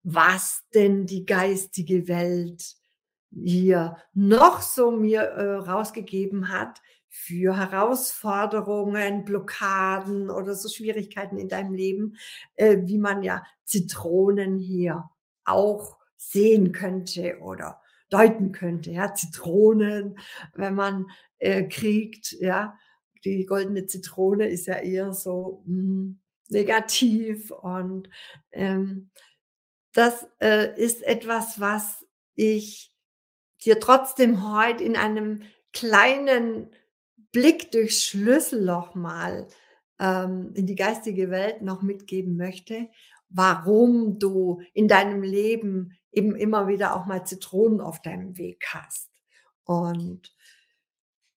was 0.04 0.64
denn 0.74 1.06
die 1.06 1.26
geistige 1.26 2.08
Welt 2.08 2.76
hier 3.44 3.98
noch 4.14 4.62
so 4.62 4.92
mir 4.92 5.22
äh, 5.22 5.56
rausgegeben 5.56 6.50
hat 6.50 6.82
für 7.10 7.58
Herausforderungen, 7.58 9.24
Blockaden 9.24 10.30
oder 10.30 10.54
so 10.54 10.70
Schwierigkeiten 10.70 11.38
in 11.38 11.48
deinem 11.48 11.74
Leben, 11.74 12.18
äh, 12.56 12.78
wie 12.84 12.98
man 12.98 13.24
ja 13.24 13.44
Zitronen 13.64 14.58
hier 14.58 15.10
auch 15.46 15.98
sehen 16.18 16.72
könnte 16.72 17.40
oder 17.40 17.82
deuten 18.10 18.52
könnte. 18.52 18.92
Ja, 18.92 19.14
Zitronen, 19.14 20.18
wenn 20.54 20.76
man 20.76 21.08
äh, 21.40 21.64
kriegt, 21.64 22.34
ja, 22.34 22.78
die 23.24 23.46
goldene 23.46 23.86
Zitrone 23.86 24.48
ist 24.48 24.68
ja 24.68 24.76
eher 24.76 25.14
so 25.14 25.64
mh, 25.66 25.76
hm, 25.76 26.20
negativ 26.50 27.52
und 27.52 28.10
ähm, 28.52 29.10
das 29.94 30.28
äh, 30.42 30.80
ist 30.80 31.02
etwas, 31.04 31.60
was 31.60 32.06
ich 32.36 32.95
dir 33.64 33.80
trotzdem 33.80 34.52
heute 34.52 34.84
in 34.84 34.96
einem 34.96 35.44
kleinen 35.74 36.70
Blick 37.32 37.72
durchs 37.72 38.04
Schlüsselloch 38.04 38.96
mal 38.96 39.48
ähm, 40.00 40.52
in 40.54 40.66
die 40.66 40.76
geistige 40.76 41.30
Welt 41.30 41.62
noch 41.62 41.82
mitgeben 41.82 42.38
möchte, 42.38 42.90
warum 43.30 44.20
du 44.20 44.62
in 44.74 44.88
deinem 44.88 45.22
Leben 45.22 45.98
eben 46.12 46.36
immer 46.36 46.68
wieder 46.68 46.96
auch 46.96 47.06
mal 47.06 47.26
Zitronen 47.26 47.82
auf 47.82 48.02
deinem 48.02 48.38
Weg 48.38 48.66
hast. 48.74 49.10
Und 49.66 50.34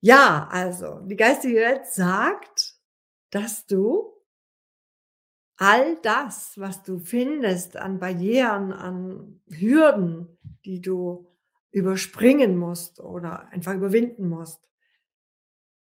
ja, 0.00 0.48
also 0.50 1.00
die 1.00 1.16
geistige 1.16 1.56
Welt 1.56 1.87
sagt, 1.87 2.75
dass 3.30 3.66
du 3.66 4.12
all 5.56 5.96
das, 6.02 6.52
was 6.56 6.84
du 6.84 7.00
findest 7.00 7.76
an 7.76 7.98
Barrieren, 7.98 8.72
an 8.72 9.40
Hürden, 9.48 10.38
die 10.64 10.80
du 10.80 11.26
überspringen 11.70 12.56
musst 12.56 13.00
oder 13.00 13.48
einfach 13.48 13.75
überwinden 13.75 14.28
musst, 14.28 14.68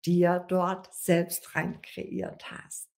dir 0.05 0.45
dort 0.49 0.93
selbst 0.95 1.55
rein 1.55 1.81
kreiert 1.83 2.51
hast. 2.51 2.89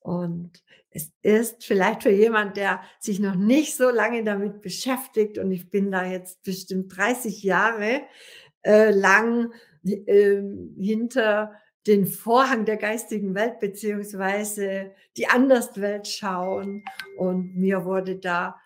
Und 0.00 0.62
es 0.90 1.12
ist 1.22 1.64
vielleicht 1.64 2.02
für 2.02 2.10
jemand, 2.10 2.56
der 2.56 2.82
sich 2.98 3.20
noch 3.20 3.36
nicht 3.36 3.74
so 3.74 3.88
lange 3.88 4.22
damit 4.22 4.60
beschäftigt, 4.60 5.38
und 5.38 5.50
ich 5.50 5.70
bin 5.70 5.90
da 5.90 6.04
jetzt 6.04 6.42
bestimmt 6.42 6.94
30 6.94 7.42
Jahre 7.42 8.02
äh, 8.62 8.90
lang 8.90 9.52
äh, 9.84 10.42
hinter 10.78 11.54
den 11.86 12.06
Vorhang 12.06 12.64
der 12.64 12.76
geistigen 12.76 13.34
Welt 13.34 13.60
beziehungsweise 13.60 14.94
die 15.16 15.26
Anderswelt 15.26 16.06
schauen. 16.06 16.84
Und 17.16 17.56
mir 17.56 17.84
wurde 17.84 18.16
da 18.16 18.60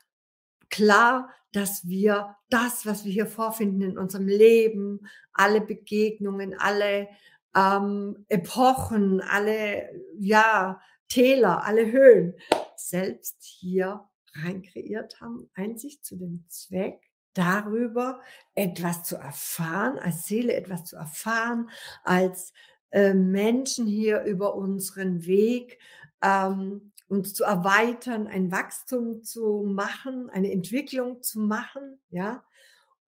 klar, 0.70 1.30
dass 1.52 1.88
wir 1.88 2.36
das, 2.50 2.86
was 2.86 3.04
wir 3.04 3.12
hier 3.12 3.26
vorfinden 3.26 3.82
in 3.82 3.98
unserem 3.98 4.28
Leben, 4.28 5.06
alle 5.32 5.60
Begegnungen, 5.60 6.54
alle 6.58 7.08
ähm, 7.56 8.24
Epochen, 8.28 9.20
alle 9.20 9.88
ja 10.18 10.80
Täler, 11.08 11.64
alle 11.64 11.90
Höhen 11.90 12.34
selbst 12.76 13.42
hier 13.42 14.04
rein 14.34 14.62
kreiert 14.62 15.20
haben, 15.20 15.50
einzig 15.54 16.02
zu 16.02 16.16
dem 16.16 16.44
Zweck, 16.48 17.10
darüber 17.34 18.20
etwas 18.54 19.04
zu 19.04 19.16
erfahren, 19.16 19.98
als 19.98 20.26
Seele 20.26 20.54
etwas 20.54 20.84
zu 20.84 20.96
erfahren, 20.96 21.70
als 22.04 22.52
äh, 22.90 23.14
Menschen 23.14 23.86
hier 23.86 24.22
über 24.22 24.54
unseren 24.54 25.24
Weg 25.24 25.78
ähm, 26.22 26.92
uns 27.08 27.34
zu 27.34 27.44
erweitern, 27.44 28.26
ein 28.26 28.52
Wachstum 28.52 29.22
zu 29.22 29.64
machen, 29.66 30.30
eine 30.30 30.52
Entwicklung 30.52 31.22
zu 31.22 31.40
machen, 31.40 31.98
ja. 32.10 32.44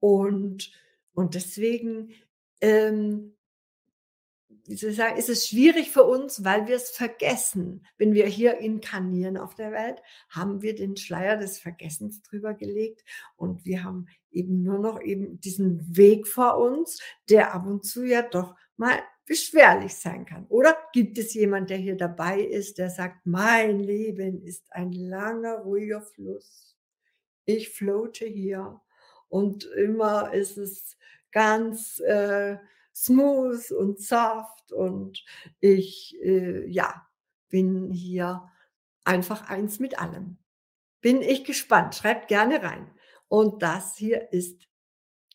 Und, 0.01 0.73
und 1.13 1.35
deswegen 1.35 2.13
ähm, 2.61 3.37
ist 4.67 5.29
es 5.29 5.49
schwierig 5.49 5.91
für 5.91 6.05
uns, 6.05 6.45
weil 6.45 6.67
wir 6.67 6.77
es 6.77 6.91
vergessen. 6.91 7.87
Wenn 7.99 8.15
wir 8.15 8.27
hier 8.27 8.59
inkarnieren 8.59 9.37
auf 9.37 9.55
der 9.55 9.73
Welt, 9.73 10.01
haben 10.29 10.63
wir 10.63 10.75
den 10.75 10.97
Schleier 10.97 11.37
des 11.37 11.59
Vergessens 11.59 12.23
drüber 12.23 12.55
gelegt 12.55 13.05
und 13.37 13.65
wir 13.65 13.83
haben 13.85 14.07
eben 14.31 14.63
nur 14.63 14.79
noch 14.79 15.01
eben 15.01 15.41
diesen 15.41 15.97
Weg 15.97 16.27
vor 16.27 16.59
uns, 16.59 17.01
der 17.29 17.55
ab 17.55 17.67
und 17.67 17.85
zu 17.85 18.05
ja 18.05 18.23
doch 18.23 18.55
mal 18.77 18.99
beschwerlich 19.31 19.95
sein 19.95 20.27
kann. 20.27 20.45
Oder 20.49 20.77
gibt 20.93 21.17
es 21.17 21.35
jemand, 21.35 21.71
der 21.71 21.77
hier 21.77 21.97
dabei 21.97 22.41
ist, 22.41 22.79
der 22.79 22.91
sagt, 22.91 23.25
mein 23.27 23.79
Leben 23.79 24.43
ist 24.43 24.65
ein 24.73 24.91
langer, 24.91 25.59
ruhiger 25.59 26.03
Fluss. 26.03 26.77
Ich 27.45 27.69
floate 27.69 28.27
hier 28.27 28.81
und 29.29 29.67
immer 29.67 30.35
ist 30.35 30.57
es 30.59 30.97
ganz 31.31 32.01
äh, 32.01 32.57
smooth 32.93 33.71
und 33.71 34.01
soft 34.03 34.73
und 34.73 35.25
ich, 35.61 36.19
äh, 36.21 36.67
ja, 36.67 37.07
bin 37.51 37.93
hier 37.93 38.51
einfach 39.05 39.49
eins 39.49 39.79
mit 39.79 39.97
allem. 40.01 40.39
Bin 41.01 41.23
ich 41.23 41.45
gespannt. 41.45 41.95
Schreibt 41.95 42.27
gerne 42.27 42.65
rein. 42.65 42.91
Und 43.29 43.63
das 43.63 43.97
hier 43.97 44.33
ist 44.33 44.69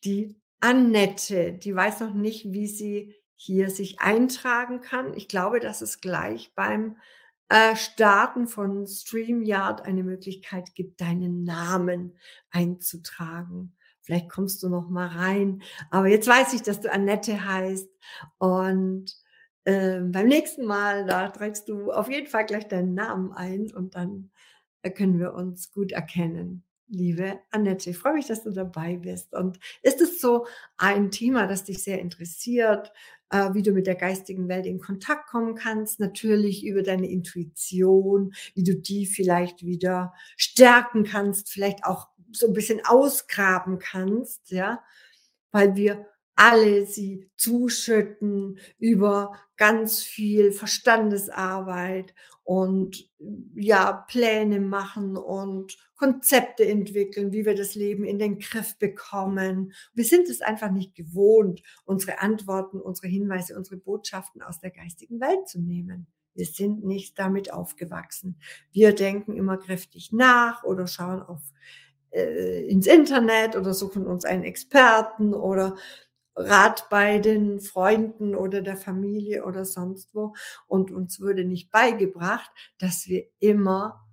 die 0.03 0.35
Annette. 0.59 1.53
Die 1.53 1.73
weiß 1.73 2.01
noch 2.01 2.13
nicht, 2.13 2.51
wie 2.51 2.67
sie 2.67 3.15
hier 3.35 3.69
sich 3.69 3.99
eintragen 3.99 4.81
kann. 4.81 5.13
Ich 5.13 5.27
glaube, 5.27 5.59
dass 5.59 5.81
es 5.81 6.01
gleich 6.01 6.53
beim 6.55 6.97
äh, 7.49 7.75
Starten 7.75 8.47
von 8.47 8.87
StreamYard 8.87 9.85
eine 9.85 10.03
Möglichkeit 10.03 10.73
gibt, 10.73 11.01
deinen 11.01 11.43
Namen 11.43 12.17
einzutragen. 12.49 13.75
Vielleicht 14.01 14.29
kommst 14.29 14.61
du 14.61 14.69
noch 14.69 14.89
mal 14.89 15.07
rein. 15.07 15.61
Aber 15.89 16.07
jetzt 16.07 16.27
weiß 16.27 16.53
ich, 16.53 16.61
dass 16.61 16.79
du 16.79 16.91
Annette 16.91 17.43
heißt. 17.43 17.89
Und 18.37 19.15
äh, 19.63 19.99
beim 19.99 20.27
nächsten 20.27 20.65
Mal, 20.65 21.05
da 21.05 21.29
trägst 21.29 21.67
du 21.69 21.91
auf 21.91 22.09
jeden 22.09 22.27
Fall 22.27 22.45
gleich 22.45 22.67
deinen 22.67 22.93
Namen 22.93 23.31
ein 23.33 23.73
und 23.73 23.95
dann 23.95 24.31
äh, 24.83 24.91
können 24.91 25.19
wir 25.19 25.33
uns 25.33 25.71
gut 25.71 25.91
erkennen. 25.91 26.63
Liebe 26.87 27.39
Annette, 27.49 27.89
ich 27.89 27.97
freue 27.97 28.13
mich, 28.13 28.27
dass 28.27 28.43
du 28.43 28.51
dabei 28.51 28.97
bist. 28.97 29.33
Und 29.33 29.59
ist 29.81 30.01
es 30.01 30.21
so 30.21 30.45
ein 30.77 31.09
Thema, 31.09 31.47
das 31.47 31.63
dich 31.63 31.83
sehr 31.83 31.99
interessiert, 31.99 32.93
äh, 33.35 33.53
wie 33.53 33.63
du 33.63 33.71
mit 33.71 33.87
der 33.87 33.95
geistigen 33.95 34.47
Welt 34.47 34.65
in 34.65 34.79
Kontakt 34.79 35.27
kommen 35.27 35.55
kannst? 35.55 35.99
Natürlich 35.99 36.65
über 36.65 36.83
deine 36.83 37.09
Intuition, 37.09 38.33
wie 38.53 38.63
du 38.63 38.75
die 38.75 39.05
vielleicht 39.05 39.65
wieder 39.65 40.13
stärken 40.37 41.03
kannst, 41.03 41.49
vielleicht 41.49 41.83
auch 41.83 42.07
so 42.31 42.47
ein 42.47 42.53
bisschen 42.53 42.81
ausgraben 42.85 43.79
kannst, 43.79 44.51
ja, 44.51 44.81
weil 45.51 45.75
wir 45.75 46.05
alle 46.35 46.85
sie 46.85 47.29
zuschütten 47.37 48.59
über 48.77 49.33
ganz 49.57 50.03
viel 50.03 50.51
Verstandesarbeit 50.51 52.13
und 52.43 53.09
ja, 53.55 54.05
Pläne 54.07 54.59
machen 54.59 55.17
und 55.17 55.77
Konzepte 55.95 56.65
entwickeln, 56.65 57.31
wie 57.31 57.45
wir 57.45 57.55
das 57.55 57.73
Leben 57.73 58.03
in 58.03 58.19
den 58.19 58.37
Griff 58.37 58.77
bekommen. 58.77 59.73
Wir 59.93 60.03
sind 60.03 60.29
es 60.29 60.41
einfach 60.41 60.71
nicht 60.71 60.93
gewohnt, 60.93 61.63
unsere 61.85 62.21
Antworten, 62.21 62.79
unsere 62.79 63.07
Hinweise, 63.07 63.57
unsere 63.57 63.77
Botschaften 63.77 64.41
aus 64.41 64.59
der 64.59 64.71
geistigen 64.71 65.19
Welt 65.21 65.47
zu 65.47 65.59
nehmen. 65.59 66.07
Wir 66.35 66.45
sind 66.45 66.83
nicht 66.83 67.17
damit 67.17 67.51
aufgewachsen. 67.51 68.37
Wir 68.71 68.93
denken 68.93 69.35
immer 69.37 69.57
kräftig 69.57 70.11
nach 70.11 70.63
oder 70.65 70.85
schauen 70.85 71.21
auf 71.21 71.41
äh, 72.11 72.67
ins 72.67 72.87
Internet 72.87 73.55
oder 73.55 73.73
suchen 73.73 74.05
uns 74.05 74.25
einen 74.25 74.43
Experten 74.43 75.33
oder 75.33 75.75
Rat 76.35 76.89
bei 76.89 77.19
den 77.19 77.59
Freunden 77.61 78.35
oder 78.35 78.61
der 78.61 78.77
Familie 78.77 79.45
oder 79.45 79.65
sonst 79.65 80.13
wo. 80.13 80.33
Und 80.67 80.91
uns 80.91 81.21
wurde 81.21 81.45
nicht 81.45 81.71
beigebracht, 81.71 82.51
dass 82.77 83.07
wir 83.07 83.25
immer 83.39 84.05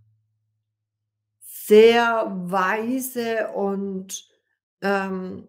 sehr 1.40 2.30
weise 2.44 3.48
und 3.54 4.28
ähm, 4.80 5.48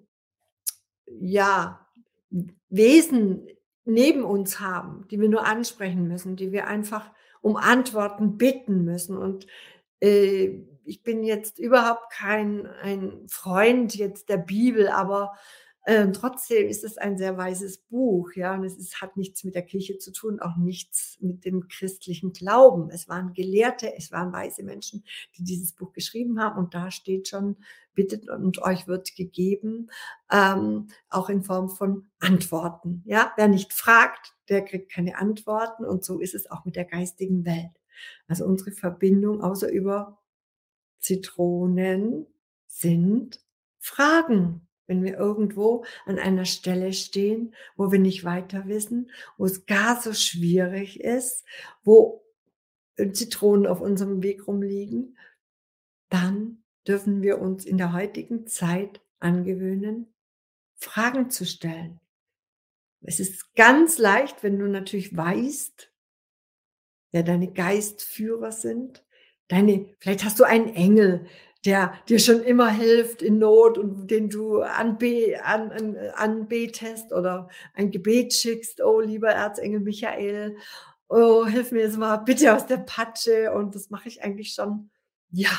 ja, 1.05 1.87
Wesen 2.69 3.47
neben 3.85 4.23
uns 4.23 4.59
haben, 4.59 5.07
die 5.09 5.19
wir 5.19 5.29
nur 5.29 5.45
ansprechen 5.45 6.07
müssen, 6.07 6.35
die 6.35 6.51
wir 6.51 6.67
einfach 6.67 7.11
um 7.41 7.55
Antworten 7.55 8.37
bitten 8.37 8.83
müssen. 8.83 9.17
Und 9.17 9.45
äh, 9.99 10.63
ich 10.85 11.03
bin 11.03 11.23
jetzt 11.23 11.59
überhaupt 11.59 12.11
kein 12.11 12.65
ein 12.65 13.27
Freund 13.27 13.95
jetzt 13.95 14.29
der 14.29 14.37
Bibel, 14.37 14.87
aber 14.87 15.33
ähm, 15.85 16.13
trotzdem 16.13 16.67
ist 16.67 16.83
es 16.83 16.97
ein 16.97 17.17
sehr 17.17 17.37
weises 17.37 17.77
Buch, 17.77 18.31
ja, 18.35 18.55
und 18.55 18.63
es 18.63 18.77
ist, 18.77 19.01
hat 19.01 19.17
nichts 19.17 19.43
mit 19.43 19.53
der 19.53 19.63
Kirche 19.63 19.97
zu 19.97 20.11
tun, 20.13 20.39
auch 20.39 20.55
nichts 20.55 21.17
mit 21.19 21.43
dem 21.43 21.67
christlichen 21.67 22.31
Glauben. 22.31 22.89
Es 22.89 23.09
waren 23.09 23.33
Gelehrte, 23.33 23.93
es 23.95 24.11
waren 24.11 24.31
weise 24.31 24.63
Menschen, 24.63 25.03
die 25.37 25.43
dieses 25.43 25.73
Buch 25.73 25.91
geschrieben 25.91 26.39
haben, 26.39 26.57
und 26.57 26.73
da 26.73 26.89
steht 26.89 27.27
schon, 27.27 27.57
bittet 27.95 28.29
und 28.29 28.61
euch 28.61 28.87
wird 28.87 29.15
gegeben, 29.15 29.91
ähm, 30.31 30.87
auch 31.09 31.29
in 31.29 31.43
Form 31.43 31.69
von 31.69 32.07
Antworten. 32.19 33.03
Ja, 33.05 33.33
wer 33.35 33.49
nicht 33.49 33.73
fragt, 33.73 34.33
der 34.49 34.63
kriegt 34.63 34.91
keine 34.91 35.17
Antworten, 35.17 35.83
und 35.83 36.05
so 36.05 36.19
ist 36.19 36.33
es 36.33 36.49
auch 36.49 36.63
mit 36.63 36.77
der 36.77 36.85
geistigen 36.85 37.45
Welt. 37.45 37.71
Also 38.27 38.45
unsere 38.45 38.71
Verbindung, 38.71 39.41
außer 39.41 39.69
über 39.69 40.17
Zitronen, 40.99 42.25
sind 42.67 43.41
Fragen 43.79 44.67
wenn 44.87 45.03
wir 45.03 45.17
irgendwo 45.17 45.85
an 46.05 46.19
einer 46.19 46.45
Stelle 46.45 46.93
stehen, 46.93 47.55
wo 47.75 47.91
wir 47.91 47.99
nicht 47.99 48.23
weiter 48.23 48.67
wissen, 48.67 49.11
wo 49.37 49.45
es 49.45 49.65
gar 49.65 50.01
so 50.01 50.13
schwierig 50.13 50.99
ist, 50.99 51.45
wo 51.83 52.23
äh, 52.95 53.11
Zitronen 53.11 53.67
auf 53.67 53.81
unserem 53.81 54.21
Weg 54.23 54.47
rumliegen, 54.47 55.17
dann 56.09 56.63
dürfen 56.87 57.21
wir 57.21 57.39
uns 57.39 57.65
in 57.65 57.77
der 57.77 57.93
heutigen 57.93 58.45
Zeit 58.47 59.01
angewöhnen, 59.19 60.13
Fragen 60.75 61.29
zu 61.29 61.45
stellen. 61.45 61.99
Es 63.01 63.19
ist 63.19 63.55
ganz 63.55 63.97
leicht, 63.97 64.43
wenn 64.43 64.59
du 64.59 64.67
natürlich 64.67 65.15
weißt, 65.15 65.91
wer 67.11 67.23
deine 67.23 67.51
Geistführer 67.51 68.51
sind. 68.51 69.03
Deine, 69.47 69.93
vielleicht 69.99 70.23
hast 70.23 70.39
du 70.39 70.43
einen 70.45 70.69
Engel, 70.69 71.25
der 71.65 71.93
dir 72.09 72.19
schon 72.19 72.43
immer 72.43 72.69
hilft 72.69 73.21
in 73.21 73.39
Not 73.39 73.77
und 73.77 74.07
den 74.11 74.29
du 74.29 74.61
anbe 74.61 75.39
an, 75.43 75.71
an, 75.71 75.97
anbetest 76.15 77.13
oder 77.13 77.47
ein 77.73 77.91
Gebet 77.91 78.33
schickst, 78.33 78.81
oh 78.81 78.99
lieber 78.99 79.29
Erzengel 79.29 79.79
Michael, 79.79 80.57
oh, 81.07 81.45
hilf 81.45 81.71
mir 81.71 81.81
jetzt 81.81 81.97
mal 81.97 82.17
bitte 82.17 82.53
aus 82.55 82.65
der 82.65 82.77
Patsche. 82.77 83.53
Und 83.53 83.75
das 83.75 83.89
mache 83.89 84.09
ich 84.09 84.23
eigentlich 84.23 84.53
schon, 84.53 84.89
ja, 85.31 85.51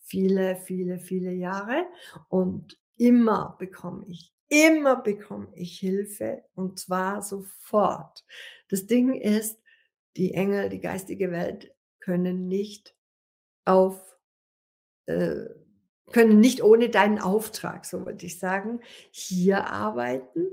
viele, 0.00 0.56
viele, 0.56 0.98
viele 0.98 1.32
Jahre. 1.32 1.86
Und 2.28 2.78
immer 2.96 3.56
bekomme 3.58 4.04
ich, 4.08 4.32
immer 4.48 4.96
bekomme 4.96 5.48
ich 5.54 5.78
Hilfe 5.78 6.44
und 6.54 6.78
zwar 6.78 7.22
sofort. 7.22 8.24
Das 8.68 8.86
Ding 8.86 9.14
ist, 9.14 9.58
die 10.16 10.34
Engel, 10.34 10.68
die 10.68 10.80
geistige 10.80 11.30
Welt 11.30 11.74
können 12.00 12.46
nicht 12.46 12.94
auf 13.64 14.13
äh, 15.06 15.46
können 16.12 16.40
nicht 16.40 16.62
ohne 16.62 16.90
deinen 16.90 17.18
Auftrag, 17.18 17.84
so 17.84 18.06
würde 18.06 18.26
ich 18.26 18.38
sagen, 18.38 18.80
hier 19.10 19.66
arbeiten. 19.66 20.46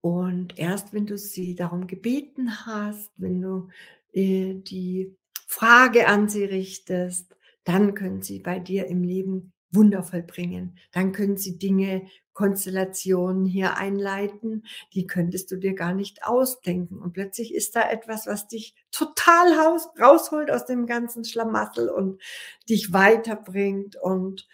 Und 0.00 0.58
erst 0.58 0.92
wenn 0.92 1.06
du 1.06 1.18
sie 1.18 1.54
darum 1.54 1.86
gebeten 1.86 2.66
hast, 2.66 3.10
wenn 3.16 3.40
du 3.40 3.68
äh, 4.12 4.54
die 4.54 5.16
Frage 5.46 6.06
an 6.06 6.28
sie 6.28 6.44
richtest, 6.44 7.34
dann 7.64 7.94
können 7.94 8.22
sie 8.22 8.38
bei 8.38 8.58
dir 8.58 8.86
im 8.86 9.02
Leben 9.02 9.52
Wunder 9.70 10.02
vollbringen. 10.02 10.78
Dann 10.92 11.12
können 11.12 11.36
sie 11.36 11.58
Dinge, 11.58 12.06
Konstellationen 12.38 13.46
hier 13.46 13.78
einleiten, 13.78 14.64
die 14.94 15.08
könntest 15.08 15.50
du 15.50 15.56
dir 15.56 15.74
gar 15.74 15.92
nicht 15.92 16.22
ausdenken. 16.22 17.00
Und 17.00 17.12
plötzlich 17.12 17.52
ist 17.52 17.74
da 17.74 17.90
etwas, 17.90 18.28
was 18.28 18.46
dich 18.46 18.76
total 18.92 19.54
raus, 19.54 19.88
rausholt 20.00 20.48
aus 20.48 20.64
dem 20.64 20.86
ganzen 20.86 21.24
Schlamassel 21.24 21.88
und 21.88 22.22
dich 22.68 22.92
weiterbringt. 22.92 23.96
Und 23.96 24.46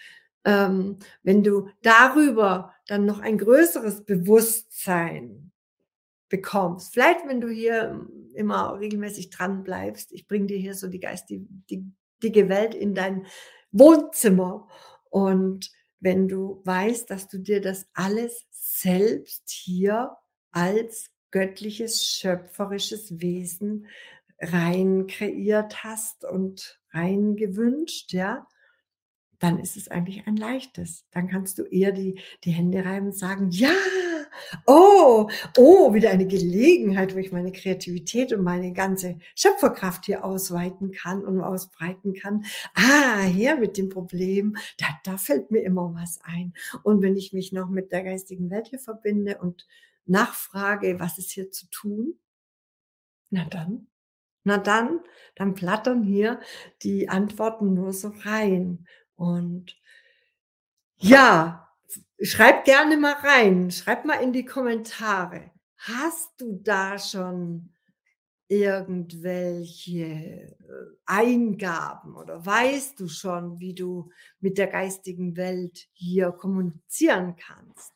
ähm, 0.46 0.96
wenn 1.24 1.42
du 1.42 1.68
darüber 1.82 2.72
dann 2.86 3.04
noch 3.04 3.20
ein 3.20 3.36
größeres 3.36 4.06
Bewusstsein 4.06 5.52
bekommst, 6.30 6.94
vielleicht 6.94 7.28
wenn 7.28 7.42
du 7.42 7.50
hier 7.50 8.08
immer 8.32 8.80
regelmäßig 8.80 9.28
dran 9.28 9.62
bleibst, 9.62 10.10
ich 10.10 10.26
bringe 10.26 10.46
dir 10.46 10.56
hier 10.56 10.74
so 10.74 10.88
die 10.88 11.00
geistige 11.00 12.48
Welt 12.48 12.74
in 12.74 12.94
dein 12.94 13.26
Wohnzimmer 13.72 14.68
und 15.10 15.70
wenn 16.04 16.28
du 16.28 16.60
weißt, 16.64 17.08
dass 17.08 17.28
du 17.28 17.38
dir 17.38 17.62
das 17.62 17.88
alles 17.94 18.44
selbst 18.50 19.48
hier 19.48 20.14
als 20.52 21.10
göttliches, 21.30 22.06
schöpferisches 22.06 23.22
Wesen 23.22 23.86
rein 24.38 25.06
kreiert 25.06 25.82
hast 25.82 26.26
und 26.26 26.78
rein 26.90 27.36
gewünscht, 27.36 28.12
ja, 28.12 28.46
dann 29.38 29.58
ist 29.58 29.78
es 29.78 29.88
eigentlich 29.88 30.26
ein 30.26 30.36
leichtes. 30.36 31.06
Dann 31.10 31.26
kannst 31.28 31.58
du 31.58 31.62
eher 31.62 31.92
die, 31.92 32.20
die 32.44 32.52
Hände 32.52 32.84
reiben 32.84 33.06
und 33.06 33.16
sagen, 33.16 33.50
ja, 33.50 33.72
oh, 34.66 35.28
oh, 35.56 35.94
wieder 35.94 36.10
eine 36.10 36.26
Gelegenheit, 36.26 37.14
wo 37.14 37.18
ich 37.18 37.32
meine 37.32 37.52
Kreativität 37.52 38.32
und 38.32 38.42
meine 38.42 38.72
ganze 38.72 39.18
Schöpferkraft 39.34 40.06
hier 40.06 40.24
ausweiten 40.24 40.92
kann 40.92 41.24
und 41.24 41.40
ausbreiten 41.40 42.14
kann. 42.14 42.44
Ah, 42.74 43.22
her 43.22 43.56
mit 43.56 43.76
dem 43.76 43.88
Problem, 43.88 44.56
da, 44.78 44.86
da 45.04 45.16
fällt 45.16 45.50
mir 45.50 45.60
immer 45.60 45.94
was 45.94 46.20
ein. 46.22 46.54
Und 46.82 47.02
wenn 47.02 47.16
ich 47.16 47.32
mich 47.32 47.52
noch 47.52 47.68
mit 47.68 47.92
der 47.92 48.02
geistigen 48.04 48.50
Welt 48.50 48.68
hier 48.68 48.78
verbinde 48.78 49.38
und 49.38 49.66
nachfrage, 50.06 51.00
was 51.00 51.18
ist 51.18 51.30
hier 51.30 51.50
zu 51.50 51.66
tun, 51.70 52.18
na 53.30 53.44
dann, 53.46 53.86
na 54.44 54.58
dann, 54.58 55.00
dann 55.34 55.54
plattern 55.54 56.02
hier 56.02 56.40
die 56.82 57.08
Antworten 57.08 57.74
nur 57.74 57.92
so 57.92 58.12
rein. 58.24 58.86
Und 59.16 59.76
ja, 60.96 61.63
Schreib 62.24 62.64
gerne 62.64 62.96
mal 62.96 63.12
rein. 63.12 63.70
Schreib 63.70 64.06
mal 64.06 64.14
in 64.14 64.32
die 64.32 64.46
Kommentare. 64.46 65.50
Hast 65.76 66.40
du 66.40 66.58
da 66.62 66.98
schon 66.98 67.74
irgendwelche 68.48 70.04
äh, 70.04 70.54
Eingaben 71.04 72.16
oder 72.16 72.44
weißt 72.46 72.98
du 73.00 73.08
schon, 73.08 73.60
wie 73.60 73.74
du 73.74 74.10
mit 74.40 74.56
der 74.56 74.68
geistigen 74.68 75.36
Welt 75.36 75.88
hier 75.92 76.32
kommunizieren 76.32 77.36
kannst? 77.36 77.92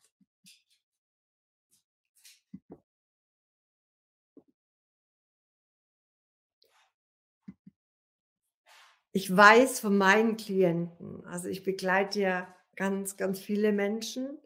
Ich 9.11 9.35
weiß 9.35 9.79
von 9.79 9.97
meinen 9.97 10.37
Klienten, 10.37 11.25
also 11.25 11.47
ich 11.47 11.63
begleite 11.63 12.19
ja 12.21 12.55
ganz, 12.79 13.17
ganz 13.17 13.39
viele 13.41 13.73
Menschen 13.73 14.39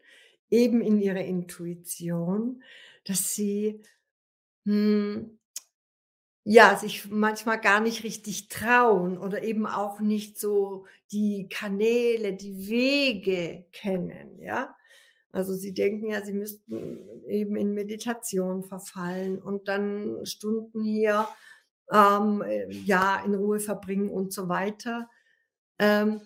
eben 0.50 0.82
in 0.82 1.00
ihrer 1.00 1.24
Intuition, 1.24 2.63
dass 3.06 3.36
sie 3.36 3.84
hm, 4.65 5.38
ja, 6.46 6.76
sich 6.76 7.10
manchmal 7.10 7.62
gar 7.62 7.80
nicht 7.80 8.04
richtig 8.04 8.50
trauen 8.50 9.17
oder 9.17 9.43
eben 9.43 9.65
auch 9.67 10.00
nicht 10.00 10.39
so 10.39 10.86
die 11.12 11.48
Kanäle, 11.48 12.34
die 12.34 12.67
Wege 12.67 13.65
kennen, 13.72 14.39
ja. 14.41 14.76
Also 15.32 15.54
sie 15.54 15.74
denken 15.74 16.10
ja, 16.10 16.22
sie 16.24 16.34
müssten 16.34 17.24
eben 17.28 17.56
in 17.56 17.74
Meditation 17.74 18.63
verfallen 18.63 19.41
und 19.41 19.67
dann 19.67 20.26
Stunden 20.26 20.84
hier 20.84 21.28
ähm, 21.91 22.43
äh, 22.43 22.72
ja 22.72 23.24
in 23.26 23.36
Ruhe 23.36 23.60
verbringen 23.60 24.10
und 24.10 24.34
so 24.34 24.50
weiter. 24.50 25.10
Ähm, 25.80 26.22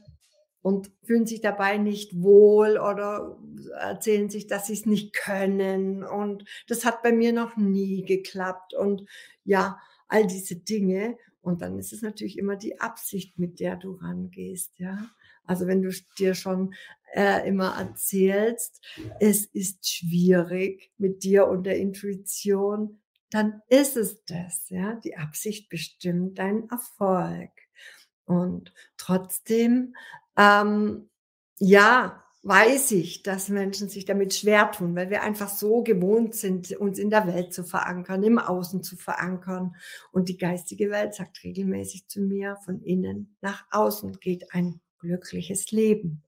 und 0.62 0.92
fühlen 1.04 1.26
sich 1.26 1.42
dabei 1.42 1.78
nicht 1.78 2.22
wohl 2.22 2.78
oder 2.78 3.38
erzählen 3.80 4.30
sich, 4.30 4.48
dass 4.48 4.68
sie 4.68 4.74
es 4.74 4.86
nicht 4.86 5.14
können. 5.14 6.04
Und 6.04 6.46
das 6.68 6.86
hat 6.86 7.04
bei 7.04 7.12
mir 7.12 7.32
noch 7.32 7.56
nie 7.58 8.04
geklappt. 8.04 8.74
Und 8.74 9.06
ja, 9.44 9.80
all 10.08 10.28
diese 10.28 10.56
Dinge. 10.56 11.18
Und 11.42 11.62
dann 11.62 11.78
ist 11.80 11.94
es 11.94 12.02
natürlich 12.02 12.38
immer 12.38 12.56
die 12.56 12.80
Absicht, 12.80 13.40
mit 13.40 13.60
der 13.60 13.78
du 13.78 13.94
rangehst, 13.94 14.78
ja. 14.80 15.10
Also 15.46 15.66
wenn 15.66 15.82
du 15.82 15.92
dir 16.18 16.34
schon 16.34 16.74
äh, 17.14 17.48
immer 17.48 17.78
erzählst, 17.78 18.86
es 19.22 19.46
ist 19.46 19.88
schwierig 19.90 20.92
mit 20.98 21.24
dir 21.24 21.48
und 21.48 21.64
der 21.64 21.78
Intuition, 21.78 23.00
dann 23.30 23.62
ist 23.70 23.96
es 23.96 24.24
das, 24.26 24.70
ja. 24.70 24.96
Die 24.96 25.16
Absicht 25.16 25.70
bestimmt 25.70 26.38
deinen 26.38 26.70
Erfolg. 26.70 27.52
Und 28.26 28.74
trotzdem, 28.98 29.96
ähm, 30.38 31.10
ja, 31.60 32.24
weiß 32.44 32.92
ich, 32.92 33.24
dass 33.24 33.50
Menschen 33.50 33.90
sich 33.90 34.06
damit 34.06 34.34
schwer 34.34 34.72
tun, 34.72 34.96
weil 34.96 35.10
wir 35.10 35.22
einfach 35.22 35.50
so 35.50 35.84
gewohnt 35.84 36.34
sind, 36.34 36.72
uns 36.78 36.98
in 36.98 37.10
der 37.10 37.28
Welt 37.28 37.54
zu 37.54 37.64
verankern, 37.64 38.24
im 38.24 38.40
Außen 38.40 38.84
zu 38.84 38.96
verankern. 38.96 39.76
Und 40.12 40.30
die 40.30 40.38
geistige 40.38 40.90
Welt 40.90 41.14
sagt 41.14 41.44
regelmäßig 41.44 42.08
zu 42.08 42.22
mir, 42.22 42.56
von 42.64 42.82
innen 42.84 43.36
nach 43.42 43.66
außen 43.72 44.20
geht 44.20 44.54
ein 44.54 44.80
glückliches 45.00 45.72
Leben. 45.72 46.24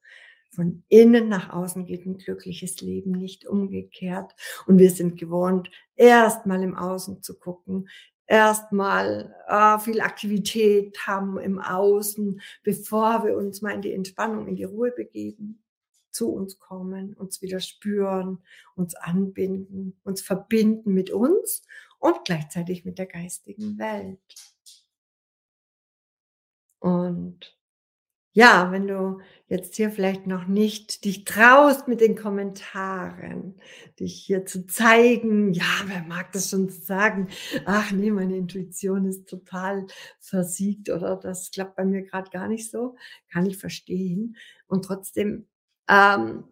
Von 0.52 0.84
innen 0.90 1.30
nach 1.30 1.54
außen 1.54 1.86
geht 1.86 2.06
ein 2.06 2.18
glückliches 2.18 2.82
Leben, 2.82 3.12
nicht 3.12 3.48
umgekehrt. 3.48 4.34
Und 4.66 4.80
wir 4.80 4.90
sind 4.90 5.18
gewohnt, 5.18 5.70
erst 5.96 6.46
mal 6.46 6.62
im 6.62 6.76
Außen 6.76 7.22
zu 7.22 7.38
gucken, 7.38 7.88
erstmal 8.30 9.36
äh, 9.48 9.80
viel 9.80 10.00
Aktivität 10.00 11.08
haben 11.08 11.38
im 11.40 11.60
Außen, 11.60 12.40
bevor 12.64 13.26
wir 13.26 13.36
uns 13.36 13.62
mal 13.62 13.74
in 13.74 13.82
die 13.82 13.94
Entspannung, 13.94 14.48
in 14.48 14.56
die 14.56 14.64
Ruhe 14.64 14.92
begeben 14.92 15.62
zu 16.12 16.32
uns 16.32 16.60
kommen, 16.60 17.14
uns 17.16 17.42
wieder 17.42 17.60
spüren, 17.60 18.40
uns 18.76 18.96
anbinden, 18.96 20.00
uns 20.04 20.22
verbinden 20.22 20.94
mit 20.94 21.10
uns 21.10 21.64
und 21.98 22.24
gleichzeitig 22.24 22.86
mit 22.86 22.98
der 23.00 23.08
geistigen 23.08 23.78
Welt. 23.78 24.20
Und 26.80 27.59
ja, 28.34 28.72
wenn 28.72 28.88
du 28.88 29.20
jetzt 29.48 29.76
hier 29.76 29.90
vielleicht 29.92 30.28
noch 30.28 30.48
nicht 30.48 31.04
dich 31.06 31.26
traust 31.26 31.88
mit 31.88 32.00
den 32.02 32.16
Kommentaren, 32.16 33.56
dich 34.00 34.16
hier 34.24 34.46
zu 34.46 34.68
zeigen, 34.68 35.52
ja, 35.54 35.64
wer 35.88 36.04
mag 36.04 36.32
das 36.32 36.50
schon 36.52 36.70
sagen? 36.70 37.28
Ach 37.66 37.92
nee, 37.92 38.12
meine 38.12 38.38
Intuition 38.38 39.06
ist 39.06 39.28
total 39.28 39.88
versiegt 40.20 40.90
oder 40.90 41.16
das 41.18 41.52
klappt 41.52 41.76
bei 41.76 41.86
mir 41.86 42.04
gerade 42.04 42.30
gar 42.30 42.48
nicht 42.48 42.70
so, 42.70 42.96
kann 43.32 43.46
ich 43.48 43.58
verstehen. 43.58 44.36
Und 44.68 44.86
trotzdem 44.86 45.48
ähm, 45.90 46.44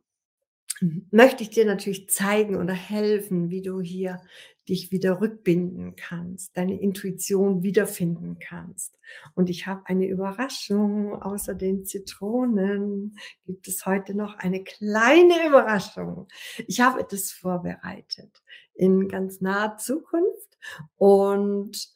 möchte 1.11 1.43
ich 1.43 1.49
dir 1.49 1.65
natürlich 1.65 2.09
zeigen 2.09 2.55
oder 2.55 2.73
helfen, 2.73 3.49
wie 3.49 3.61
du 3.61 3.81
hier 3.81 4.21
dich 4.69 4.91
wieder 4.91 5.21
rückbinden 5.21 5.95
kannst, 5.95 6.55
deine 6.57 6.79
Intuition 6.79 7.63
wiederfinden 7.63 8.37
kannst. 8.39 8.97
Und 9.35 9.49
ich 9.49 9.67
habe 9.67 9.81
eine 9.85 10.07
Überraschung. 10.07 11.21
Außer 11.21 11.55
den 11.55 11.85
Zitronen 11.85 13.17
gibt 13.45 13.67
es 13.67 13.85
heute 13.85 14.13
noch 14.13 14.35
eine 14.37 14.63
kleine 14.63 15.47
Überraschung. 15.47 16.27
Ich 16.67 16.81
habe 16.81 16.99
etwas 16.99 17.31
vorbereitet 17.31 18.43
in 18.73 19.07
ganz 19.07 19.41
naher 19.41 19.77
Zukunft. 19.77 20.57
Und 20.97 21.93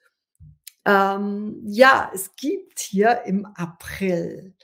ähm, 0.85 1.61
ja, 1.65 2.11
es 2.13 2.35
gibt 2.35 2.79
hier 2.79 3.23
im 3.25 3.45
April 3.45 4.55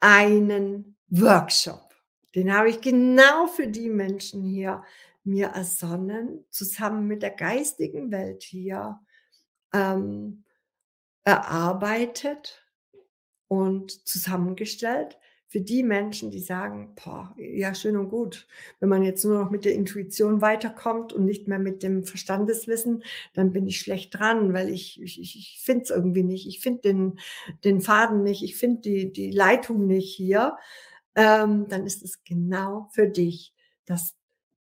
einen 0.00 0.96
Workshop 1.08 1.90
den 2.34 2.54
habe 2.54 2.70
ich 2.70 2.80
genau 2.80 3.46
für 3.46 3.66
die 3.66 3.88
Menschen 3.88 4.44
hier 4.44 4.82
mir 5.24 5.48
ersonnen, 5.48 6.44
zusammen 6.50 7.06
mit 7.06 7.22
der 7.22 7.30
geistigen 7.30 8.10
Welt 8.10 8.42
hier 8.42 9.00
ähm, 9.72 10.44
erarbeitet 11.24 12.66
und 13.48 14.06
zusammengestellt 14.08 15.18
für 15.48 15.60
die 15.60 15.82
Menschen, 15.82 16.30
die 16.30 16.38
sagen, 16.38 16.94
boah, 16.94 17.34
ja, 17.36 17.74
schön 17.74 17.96
und 17.96 18.08
gut. 18.08 18.46
Wenn 18.78 18.88
man 18.88 19.02
jetzt 19.02 19.24
nur 19.24 19.42
noch 19.42 19.50
mit 19.50 19.64
der 19.64 19.74
Intuition 19.74 20.40
weiterkommt 20.40 21.12
und 21.12 21.24
nicht 21.24 21.48
mehr 21.48 21.58
mit 21.58 21.82
dem 21.82 22.04
Verstandeswissen, 22.04 23.02
dann 23.34 23.52
bin 23.52 23.66
ich 23.66 23.80
schlecht 23.80 24.16
dran, 24.16 24.54
weil 24.54 24.68
ich, 24.68 25.02
ich, 25.02 25.20
ich 25.20 25.60
finde 25.60 25.82
es 25.82 25.90
irgendwie 25.90 26.22
nicht. 26.22 26.46
Ich 26.46 26.60
finde 26.60 26.82
den, 26.82 27.18
den 27.64 27.80
Faden 27.80 28.22
nicht. 28.22 28.44
Ich 28.44 28.56
finde 28.56 28.80
die, 28.82 29.12
die 29.12 29.32
Leitung 29.32 29.88
nicht 29.88 30.14
hier 30.14 30.56
ähm, 31.14 31.68
dann 31.68 31.86
ist 31.86 32.02
es 32.02 32.22
genau 32.24 32.88
für 32.92 33.08
dich, 33.08 33.54
dass 33.84 34.14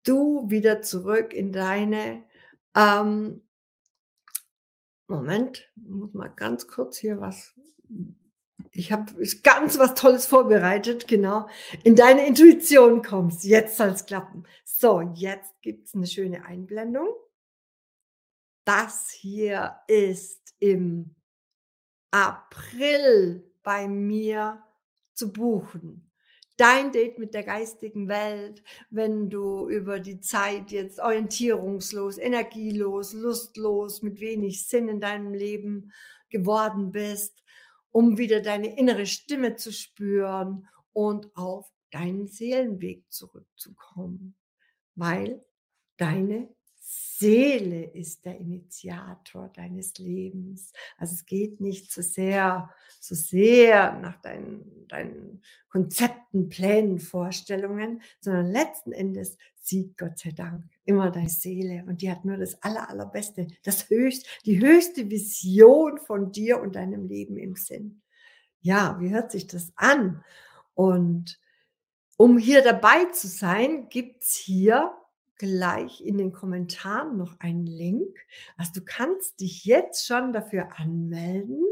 du 0.08 0.48
wieder 0.50 0.82
zurück 0.82 1.32
in 1.32 1.52
deine 1.52 2.24
ähm, 2.74 3.42
Moment, 5.08 5.70
muss 5.76 6.14
mal 6.14 6.28
ganz 6.28 6.66
kurz 6.66 6.98
hier 6.98 7.20
was. 7.20 7.54
Ich 8.72 8.90
habe 8.90 9.12
ganz 9.42 9.78
was 9.78 9.94
Tolles 9.94 10.26
vorbereitet, 10.26 11.06
genau. 11.06 11.48
In 11.84 11.94
deine 11.94 12.26
Intuition 12.26 13.02
kommst. 13.02 13.44
Jetzt 13.44 13.76
soll 13.76 13.90
es 13.90 14.04
klappen. 14.04 14.44
So, 14.64 15.00
jetzt 15.14 15.60
gibt 15.62 15.86
es 15.86 15.94
eine 15.94 16.06
schöne 16.06 16.44
Einblendung. 16.44 17.08
Das 18.64 19.10
hier 19.10 19.76
ist 19.86 20.54
im 20.58 21.14
April 22.10 23.48
bei 23.62 23.86
mir 23.86 24.62
zu 25.14 25.32
buchen 25.32 26.05
dein 26.56 26.92
Date 26.92 27.18
mit 27.18 27.34
der 27.34 27.42
geistigen 27.42 28.08
Welt, 28.08 28.62
wenn 28.90 29.28
du 29.28 29.68
über 29.68 30.00
die 30.00 30.20
Zeit 30.20 30.70
jetzt 30.70 30.98
orientierungslos, 30.98 32.18
energielos, 32.18 33.12
lustlos, 33.12 34.02
mit 34.02 34.20
wenig 34.20 34.66
Sinn 34.66 34.88
in 34.88 35.00
deinem 35.00 35.34
Leben 35.34 35.92
geworden 36.30 36.92
bist, 36.92 37.44
um 37.90 38.18
wieder 38.18 38.40
deine 38.40 38.78
innere 38.78 39.06
Stimme 39.06 39.56
zu 39.56 39.72
spüren 39.72 40.68
und 40.92 41.34
auf 41.36 41.70
deinen 41.90 42.26
Seelenweg 42.26 43.04
zurückzukommen, 43.10 44.34
weil 44.94 45.44
deine 45.96 46.55
Seele 47.18 47.84
ist 47.84 48.26
der 48.26 48.38
Initiator 48.38 49.48
deines 49.48 49.96
Lebens. 49.98 50.72
Also 50.98 51.14
es 51.14 51.24
geht 51.24 51.60
nicht 51.60 51.90
so 51.90 52.02
sehr, 52.02 52.70
so 53.00 53.14
sehr 53.14 53.98
nach 54.00 54.20
deinen, 54.20 54.86
deinen 54.88 55.42
Konzepten, 55.68 56.48
Plänen, 56.48 56.98
Vorstellungen, 56.98 58.02
sondern 58.20 58.50
letzten 58.50 58.92
Endes 58.92 59.38
sieht 59.54 59.96
Gott 59.96 60.18
sei 60.18 60.32
Dank 60.32 60.64
immer 60.84 61.10
deine 61.10 61.28
Seele 61.28 61.84
und 61.86 62.02
die 62.02 62.10
hat 62.10 62.24
nur 62.24 62.36
das 62.36 62.62
aller, 62.62 62.88
allerbeste, 62.88 63.46
das 63.64 63.88
höchst, 63.88 64.26
die 64.44 64.60
höchste 64.60 65.10
Vision 65.10 65.98
von 65.98 66.32
dir 66.32 66.60
und 66.60 66.76
deinem 66.76 67.06
Leben 67.06 67.38
im 67.38 67.56
Sinn. 67.56 68.02
Ja, 68.60 68.98
wie 69.00 69.10
hört 69.10 69.32
sich 69.32 69.46
das 69.46 69.72
an? 69.76 70.22
Und 70.74 71.40
um 72.16 72.36
hier 72.36 72.62
dabei 72.62 73.06
zu 73.06 73.26
sein, 73.26 73.88
gibt's 73.88 74.36
hier 74.36 74.92
gleich 75.38 76.00
in 76.00 76.18
den 76.18 76.32
Kommentaren 76.32 77.16
noch 77.16 77.38
einen 77.40 77.66
Link. 77.66 78.16
Also 78.56 78.72
du 78.74 78.84
kannst 78.84 79.40
dich 79.40 79.64
jetzt 79.64 80.06
schon 80.06 80.32
dafür 80.32 80.78
anmelden. 80.78 81.62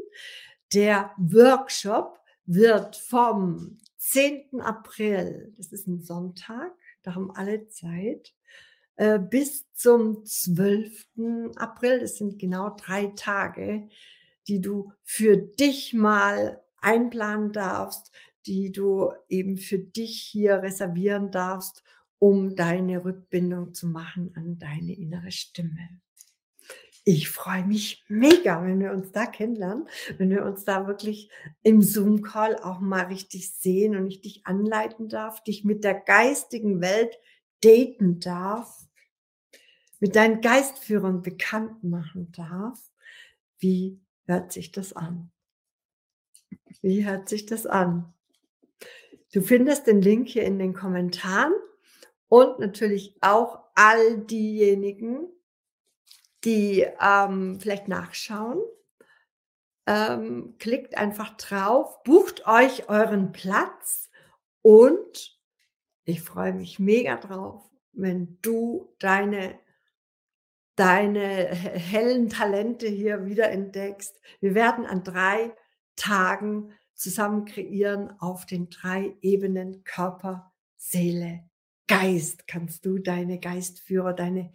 Der 0.73 1.13
Workshop 1.17 2.21
wird 2.47 2.97
vom 2.97 3.79
10. 3.99 4.61
April, 4.61 5.53
das 5.57 5.73
ist 5.73 5.87
ein 5.87 6.03
Sonntag, 6.03 6.73
da 7.03 7.15
haben 7.15 7.31
alle 7.35 7.69
Zeit, 7.69 8.35
äh, 8.97 9.19
bis 9.19 9.73
zum 9.73 10.25
12. 10.25 11.07
April, 11.57 12.01
das 12.01 12.19
sind 12.19 12.39
genau 12.39 12.77
drei 12.77 13.07
Tage, 13.17 13.89
die 14.47 14.61
du 14.61 14.93
für 15.03 15.37
dich 15.37 15.95
mal 15.95 16.63
einplanen 16.81 17.53
darfst, 17.53 18.13
die 18.47 18.73
du 18.73 19.11
eben 19.29 19.57
für 19.57 19.79
dich 19.79 20.21
hier 20.21 20.63
reservieren 20.63 21.31
darfst 21.31 21.83
um 22.19 22.57
deine 22.57 23.05
Rückbindung 23.05 23.75
zu 23.75 23.87
machen 23.87 24.33
an 24.37 24.59
deine 24.59 24.95
innere 24.95 25.31
Stimme. 25.33 26.01
Ich 27.07 27.29
freue 27.29 27.67
mich 27.67 28.03
mega, 28.09 28.65
wenn 28.65 28.81
wir 28.81 28.93
uns 28.93 29.13
da 29.13 29.27
kennenlernen, 29.27 29.87
wenn 30.17 30.31
wir 30.31 30.43
uns 30.45 30.65
da 30.65 30.87
wirklich 30.87 31.29
im 31.63 31.83
Zoom-Call 31.83 32.57
auch 32.57 32.81
mal 32.81 33.05
richtig 33.05 33.53
sehen 33.53 33.95
und 33.95 34.07
ich 34.07 34.23
dich 34.23 34.47
anleiten 34.47 35.11
darf, 35.11 35.45
dich 35.45 35.65
mit 35.65 35.85
der 35.85 35.95
geistigen 35.95 36.81
Welt 36.81 37.19
daten 37.63 38.21
darf, 38.21 38.87
mit 40.01 40.17
deinen 40.17 40.41
Geistführern 40.41 41.21
bekannt 41.21 41.85
machen 41.85 42.33
darf. 42.33 42.91
Wie 43.59 44.01
hört 44.27 44.53
sich 44.53 44.73
das 44.73 44.95
an? 44.95 45.31
Wie 46.81 47.07
hört 47.07 47.29
sich 47.29 47.45
das 47.45 47.67
an? 47.67 48.15
Du 49.33 49.43
findest 49.43 49.87
den 49.87 50.01
Link 50.01 50.29
hier 50.29 50.45
in 50.45 50.59
den 50.59 50.73
Kommentaren 50.73 51.53
und 52.35 52.59
natürlich 52.59 53.17
auch 53.21 53.61
all 53.77 54.19
diejenigen, 54.19 55.29
die 56.43 56.85
ähm, 57.01 57.61
vielleicht 57.61 57.87
nachschauen. 57.87 58.61
Ähm, 59.87 60.57
klickt 60.59 60.97
einfach 60.97 61.37
drauf, 61.37 62.03
bucht 62.03 62.45
euch 62.49 62.89
euren 62.89 63.31
Platz 63.31 64.11
Und 64.63 65.39
ich 66.03 66.23
freue 66.23 66.55
mich 66.55 66.81
mega 66.81 67.19
drauf, 67.19 67.71
wenn 67.93 68.39
du 68.43 68.93
deine 68.99 69.57
deine 70.75 71.55
he 71.55 71.69
hellen 71.79 72.29
Talente 72.31 72.89
hier 72.89 73.27
wiederentdeckst. 73.27 74.21
Wir 74.41 74.57
werden 74.57 74.87
an 74.87 75.05
3 75.05 75.55
Tagen 75.95 76.73
zusammen 76.95 77.45
kreieren 77.45 78.19
auf 78.19 78.45
den 78.45 78.71
3 78.71 79.19
Ebenen 79.21 79.85
Körper, 79.85 80.53
Seele, 80.75 81.45
Geist. 81.87 82.47
Kannst 82.47 82.87
du 82.87 82.99
deine 82.99 83.39
Geistführer, 83.39 84.13
deine 84.13 84.53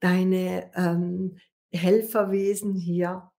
deine, 0.00 0.70
ähm, 0.74 1.38
Helferwesen 1.72 2.74
hier 2.74 3.30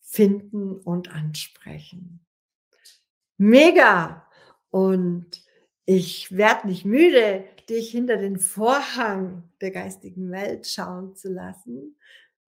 finden 0.00 0.76
und 0.76 1.12
ansprechen. 1.12 2.24
Mega! 3.36 4.26
Und 4.70 5.44
ich 5.84 6.34
werde 6.36 6.68
nicht 6.68 6.84
müde, 6.84 7.44
dich 7.68 7.90
hinter 7.90 8.16
den 8.16 8.38
Vorhang 8.38 9.50
der 9.60 9.70
geistigen 9.70 10.30
Welt 10.30 10.66
schauen 10.66 11.14
zu 11.14 11.30
lassen. 11.30 11.96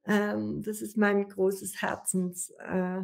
Ähm, 0.06 0.62
das 0.62 0.80
ist 0.80 0.96
mein 0.96 1.28
großes 1.28 1.82
Herzens 1.82 2.50
äh, 2.58 3.02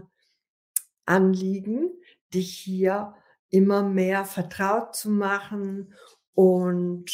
dich 2.33 2.59
hier 2.59 3.15
immer 3.51 3.83
mehr 3.83 4.25
vertraut 4.25 4.95
zu 4.95 5.11
machen. 5.11 5.93
Und 6.41 7.05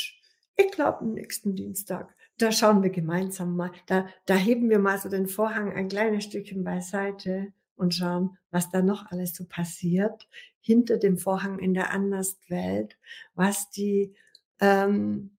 ich 0.55 0.71
glaube, 0.71 1.05
nächsten 1.05 1.57
Dienstag, 1.57 2.15
da 2.39 2.53
schauen 2.53 2.85
wir 2.85 2.91
gemeinsam 2.91 3.57
mal, 3.57 3.73
da, 3.87 4.07
da 4.25 4.37
heben 4.37 4.71
wir 4.71 4.79
mal 4.79 5.01
so 5.01 5.09
den 5.09 5.27
Vorhang 5.27 5.73
ein 5.73 5.89
kleines 5.89 6.23
Stückchen 6.23 6.63
beiseite 6.63 7.53
und 7.75 7.93
schauen, 7.93 8.39
was 8.53 8.71
da 8.71 8.83
noch 8.83 9.11
alles 9.11 9.35
so 9.35 9.45
passiert 9.45 10.29
hinter 10.61 10.99
dem 10.99 11.19
Vorhang 11.19 11.59
in 11.59 11.75
der 11.75 11.91
Anderswelt, 11.91 12.97
was 13.35 13.69
die 13.69 14.15
ähm, 14.61 15.37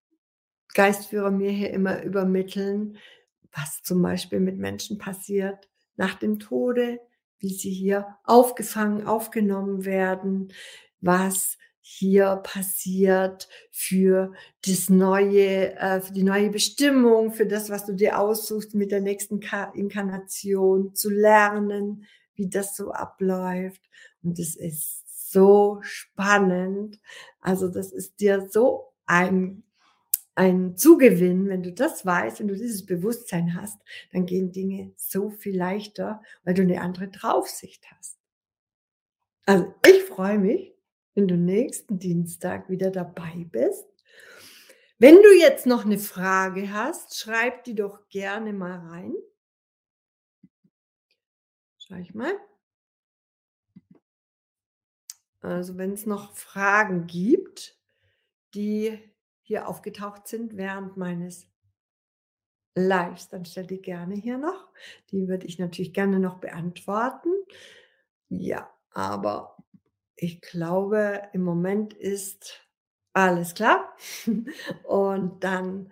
Geistführer 0.73 1.31
mir 1.31 1.51
hier 1.51 1.71
immer 1.71 2.03
übermitteln, 2.03 2.97
was 3.53 3.83
zum 3.83 4.01
Beispiel 4.01 4.41
mit 4.41 4.57
Menschen 4.57 4.97
passiert 4.97 5.69
nach 5.95 6.15
dem 6.15 6.39
Tode, 6.39 6.99
wie 7.39 7.53
sie 7.53 7.71
hier 7.71 8.17
aufgefangen, 8.25 9.07
aufgenommen 9.07 9.85
werden, 9.85 10.51
was 10.99 11.57
hier 11.89 12.35
passiert 12.43 13.47
für 13.71 14.33
das 14.65 14.89
neue, 14.89 15.73
äh, 15.77 16.01
für 16.01 16.11
die 16.11 16.23
neue 16.23 16.49
Bestimmung, 16.49 17.31
für 17.31 17.45
das, 17.45 17.69
was 17.69 17.85
du 17.85 17.93
dir 17.93 18.19
aussuchst, 18.19 18.75
mit 18.75 18.91
der 18.91 18.99
nächsten 18.99 19.39
Inkarnation 19.73 20.93
zu 20.95 21.09
lernen, 21.09 22.05
wie 22.35 22.49
das 22.49 22.75
so 22.75 22.91
abläuft. 22.91 23.81
Und 24.21 24.37
es 24.37 24.57
ist 24.57 25.31
so 25.31 25.79
spannend. 25.81 26.99
Also 27.39 27.69
das 27.69 27.93
ist 27.93 28.19
dir 28.19 28.47
so 28.49 28.93
ein 29.05 29.63
ein 30.35 30.77
Zugewinn, 30.77 31.49
wenn 31.49 31.63
du 31.63 31.73
das 31.73 32.05
weißt, 32.05 32.39
wenn 32.39 32.47
du 32.47 32.55
dieses 32.55 32.85
Bewusstsein 32.85 33.59
hast, 33.59 33.79
dann 34.11 34.27
gehen 34.27 34.51
Dinge 34.51 34.93
so 34.95 35.31
viel 35.31 35.57
leichter, 35.57 36.21
weil 36.43 36.53
du 36.53 36.61
eine 36.61 36.81
andere 36.81 37.07
Draufsicht 37.07 37.83
hast. 37.97 38.19
Also 39.47 39.73
ich 39.83 40.03
freue 40.03 40.37
mich, 40.37 40.76
wenn 41.17 41.27
du 41.27 41.35
nächsten 41.35 41.97
Dienstag 41.97 42.69
wieder 42.69 42.91
dabei 42.91 43.47
bist. 43.49 43.87
Wenn 44.99 45.15
du 45.15 45.33
jetzt 45.35 45.65
noch 45.65 45.83
eine 45.83 45.97
Frage 45.97 46.71
hast, 46.71 47.17
schreib 47.17 47.63
die 47.63 47.73
doch 47.73 48.07
gerne 48.09 48.53
mal 48.53 48.77
rein. 48.77 49.15
Schau 51.79 51.95
ich 51.95 52.13
mal. 52.13 52.33
Also 55.39 55.79
wenn 55.79 55.93
es 55.93 56.05
noch 56.05 56.35
Fragen 56.35 57.07
gibt, 57.07 57.79
die 58.53 58.99
hier 59.41 59.67
aufgetaucht 59.67 60.27
sind 60.27 60.55
während 60.55 60.97
meines 60.97 61.47
Lives, 62.75 63.27
dann 63.29 63.43
stell 63.45 63.65
die 63.65 63.81
gerne 63.81 64.13
hier 64.13 64.37
noch. 64.37 64.71
Die 65.09 65.27
würde 65.27 65.47
ich 65.47 65.57
natürlich 65.57 65.95
gerne 65.95 66.19
noch 66.19 66.37
beantworten. 66.37 67.29
Ja, 68.29 68.71
aber 68.91 69.56
ich 70.17 70.41
glaube, 70.41 71.21
im 71.33 71.43
Moment 71.43 71.93
ist 71.93 72.67
alles 73.13 73.53
klar. 73.53 73.95
Und 74.83 75.43
dann 75.43 75.91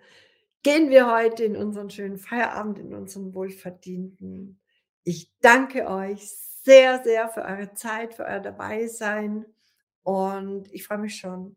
gehen 0.62 0.90
wir 0.90 1.10
heute 1.10 1.44
in 1.44 1.56
unseren 1.56 1.90
schönen 1.90 2.18
Feierabend, 2.18 2.80
in 2.80 2.92
unseren 2.92 3.34
wohlverdienten. 3.34 4.60
Ich 5.04 5.32
danke 5.40 5.88
euch 5.88 6.28
sehr, 6.28 7.02
sehr 7.04 7.28
für 7.28 7.42
eure 7.42 7.72
Zeit, 7.74 8.14
für 8.14 8.24
euer 8.24 8.40
Dabeisein. 8.40 9.46
Und 10.02 10.72
ich 10.72 10.84
freue 10.84 10.98
mich 10.98 11.16
schon 11.16 11.56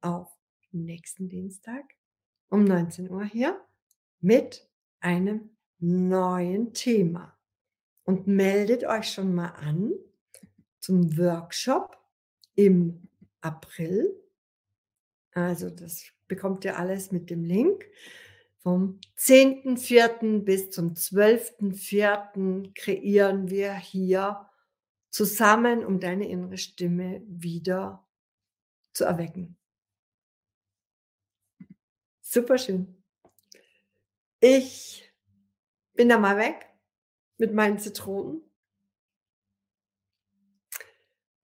auf 0.00 0.28
nächsten 0.72 1.28
Dienstag 1.28 1.84
um 2.50 2.64
19 2.64 3.10
Uhr 3.10 3.24
hier 3.24 3.60
mit 4.20 4.68
einem 5.00 5.56
neuen 5.78 6.74
Thema. 6.74 7.38
Und 8.02 8.26
meldet 8.26 8.84
euch 8.84 9.12
schon 9.12 9.34
mal 9.34 9.50
an 9.50 9.92
zum 10.80 11.16
Workshop 11.18 11.97
im 12.58 13.08
April. 13.40 14.20
Also 15.32 15.70
das 15.70 16.02
bekommt 16.26 16.64
ihr 16.64 16.76
alles 16.76 17.12
mit 17.12 17.30
dem 17.30 17.44
Link. 17.44 17.88
Vom 18.58 18.98
10.4. 19.16 20.40
bis 20.40 20.70
zum 20.70 20.94
12.4. 20.94 22.74
kreieren 22.74 23.48
wir 23.48 23.74
hier 23.74 24.50
zusammen, 25.10 25.84
um 25.84 26.00
deine 26.00 26.28
innere 26.28 26.58
Stimme 26.58 27.22
wieder 27.28 28.04
zu 28.92 29.04
erwecken. 29.04 29.56
Super 32.20 32.58
schön. 32.58 33.00
Ich 34.40 35.08
bin 35.94 36.08
da 36.08 36.18
mal 36.18 36.36
weg 36.36 36.68
mit 37.36 37.54
meinen 37.54 37.78
Zitronen. 37.78 38.47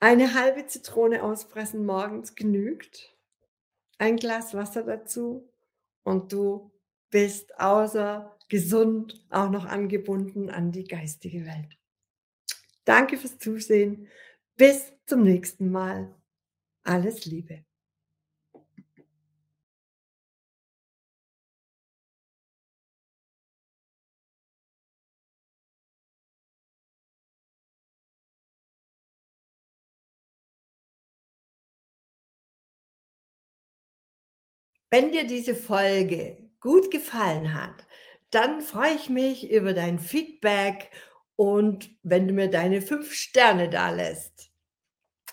Eine 0.04 0.34
halbe 0.34 0.66
Zitrone 0.66 1.22
auspressen 1.22 1.86
morgens 1.86 2.34
genügt. 2.34 3.16
Ein 3.96 4.16
Glas 4.16 4.52
Wasser 4.52 4.82
dazu 4.82 5.50
und 6.02 6.30
du 6.30 6.70
bist 7.08 7.58
außer 7.58 8.38
gesund 8.50 9.24
auch 9.30 9.48
noch 9.48 9.64
angebunden 9.64 10.50
an 10.50 10.72
die 10.72 10.84
geistige 10.84 11.46
Welt. 11.46 11.78
Danke 12.84 13.16
fürs 13.16 13.38
Zusehen. 13.38 14.08
Bis 14.56 14.92
zum 15.06 15.22
nächsten 15.22 15.70
Mal. 15.70 16.14
Alles 16.82 17.24
Liebe. 17.24 17.63
Wenn 34.94 35.10
dir 35.10 35.26
diese 35.26 35.56
Folge 35.56 36.38
gut 36.60 36.92
gefallen 36.92 37.52
hat, 37.52 37.84
dann 38.30 38.60
freue 38.60 38.94
ich 38.94 39.10
mich 39.10 39.50
über 39.50 39.72
dein 39.72 39.98
Feedback 39.98 40.88
und 41.34 41.90
wenn 42.04 42.28
du 42.28 42.32
mir 42.32 42.48
deine 42.48 42.80
5 42.80 43.12
Sterne 43.12 43.68
dalässt. 43.68 44.52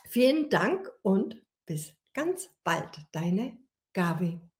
Vielen 0.10 0.50
Dank 0.50 0.92
und 1.04 1.40
bis 1.68 1.94
ganz 2.16 2.50
bald, 2.64 2.90
deine 3.12 3.56
Gabi. 3.94 4.42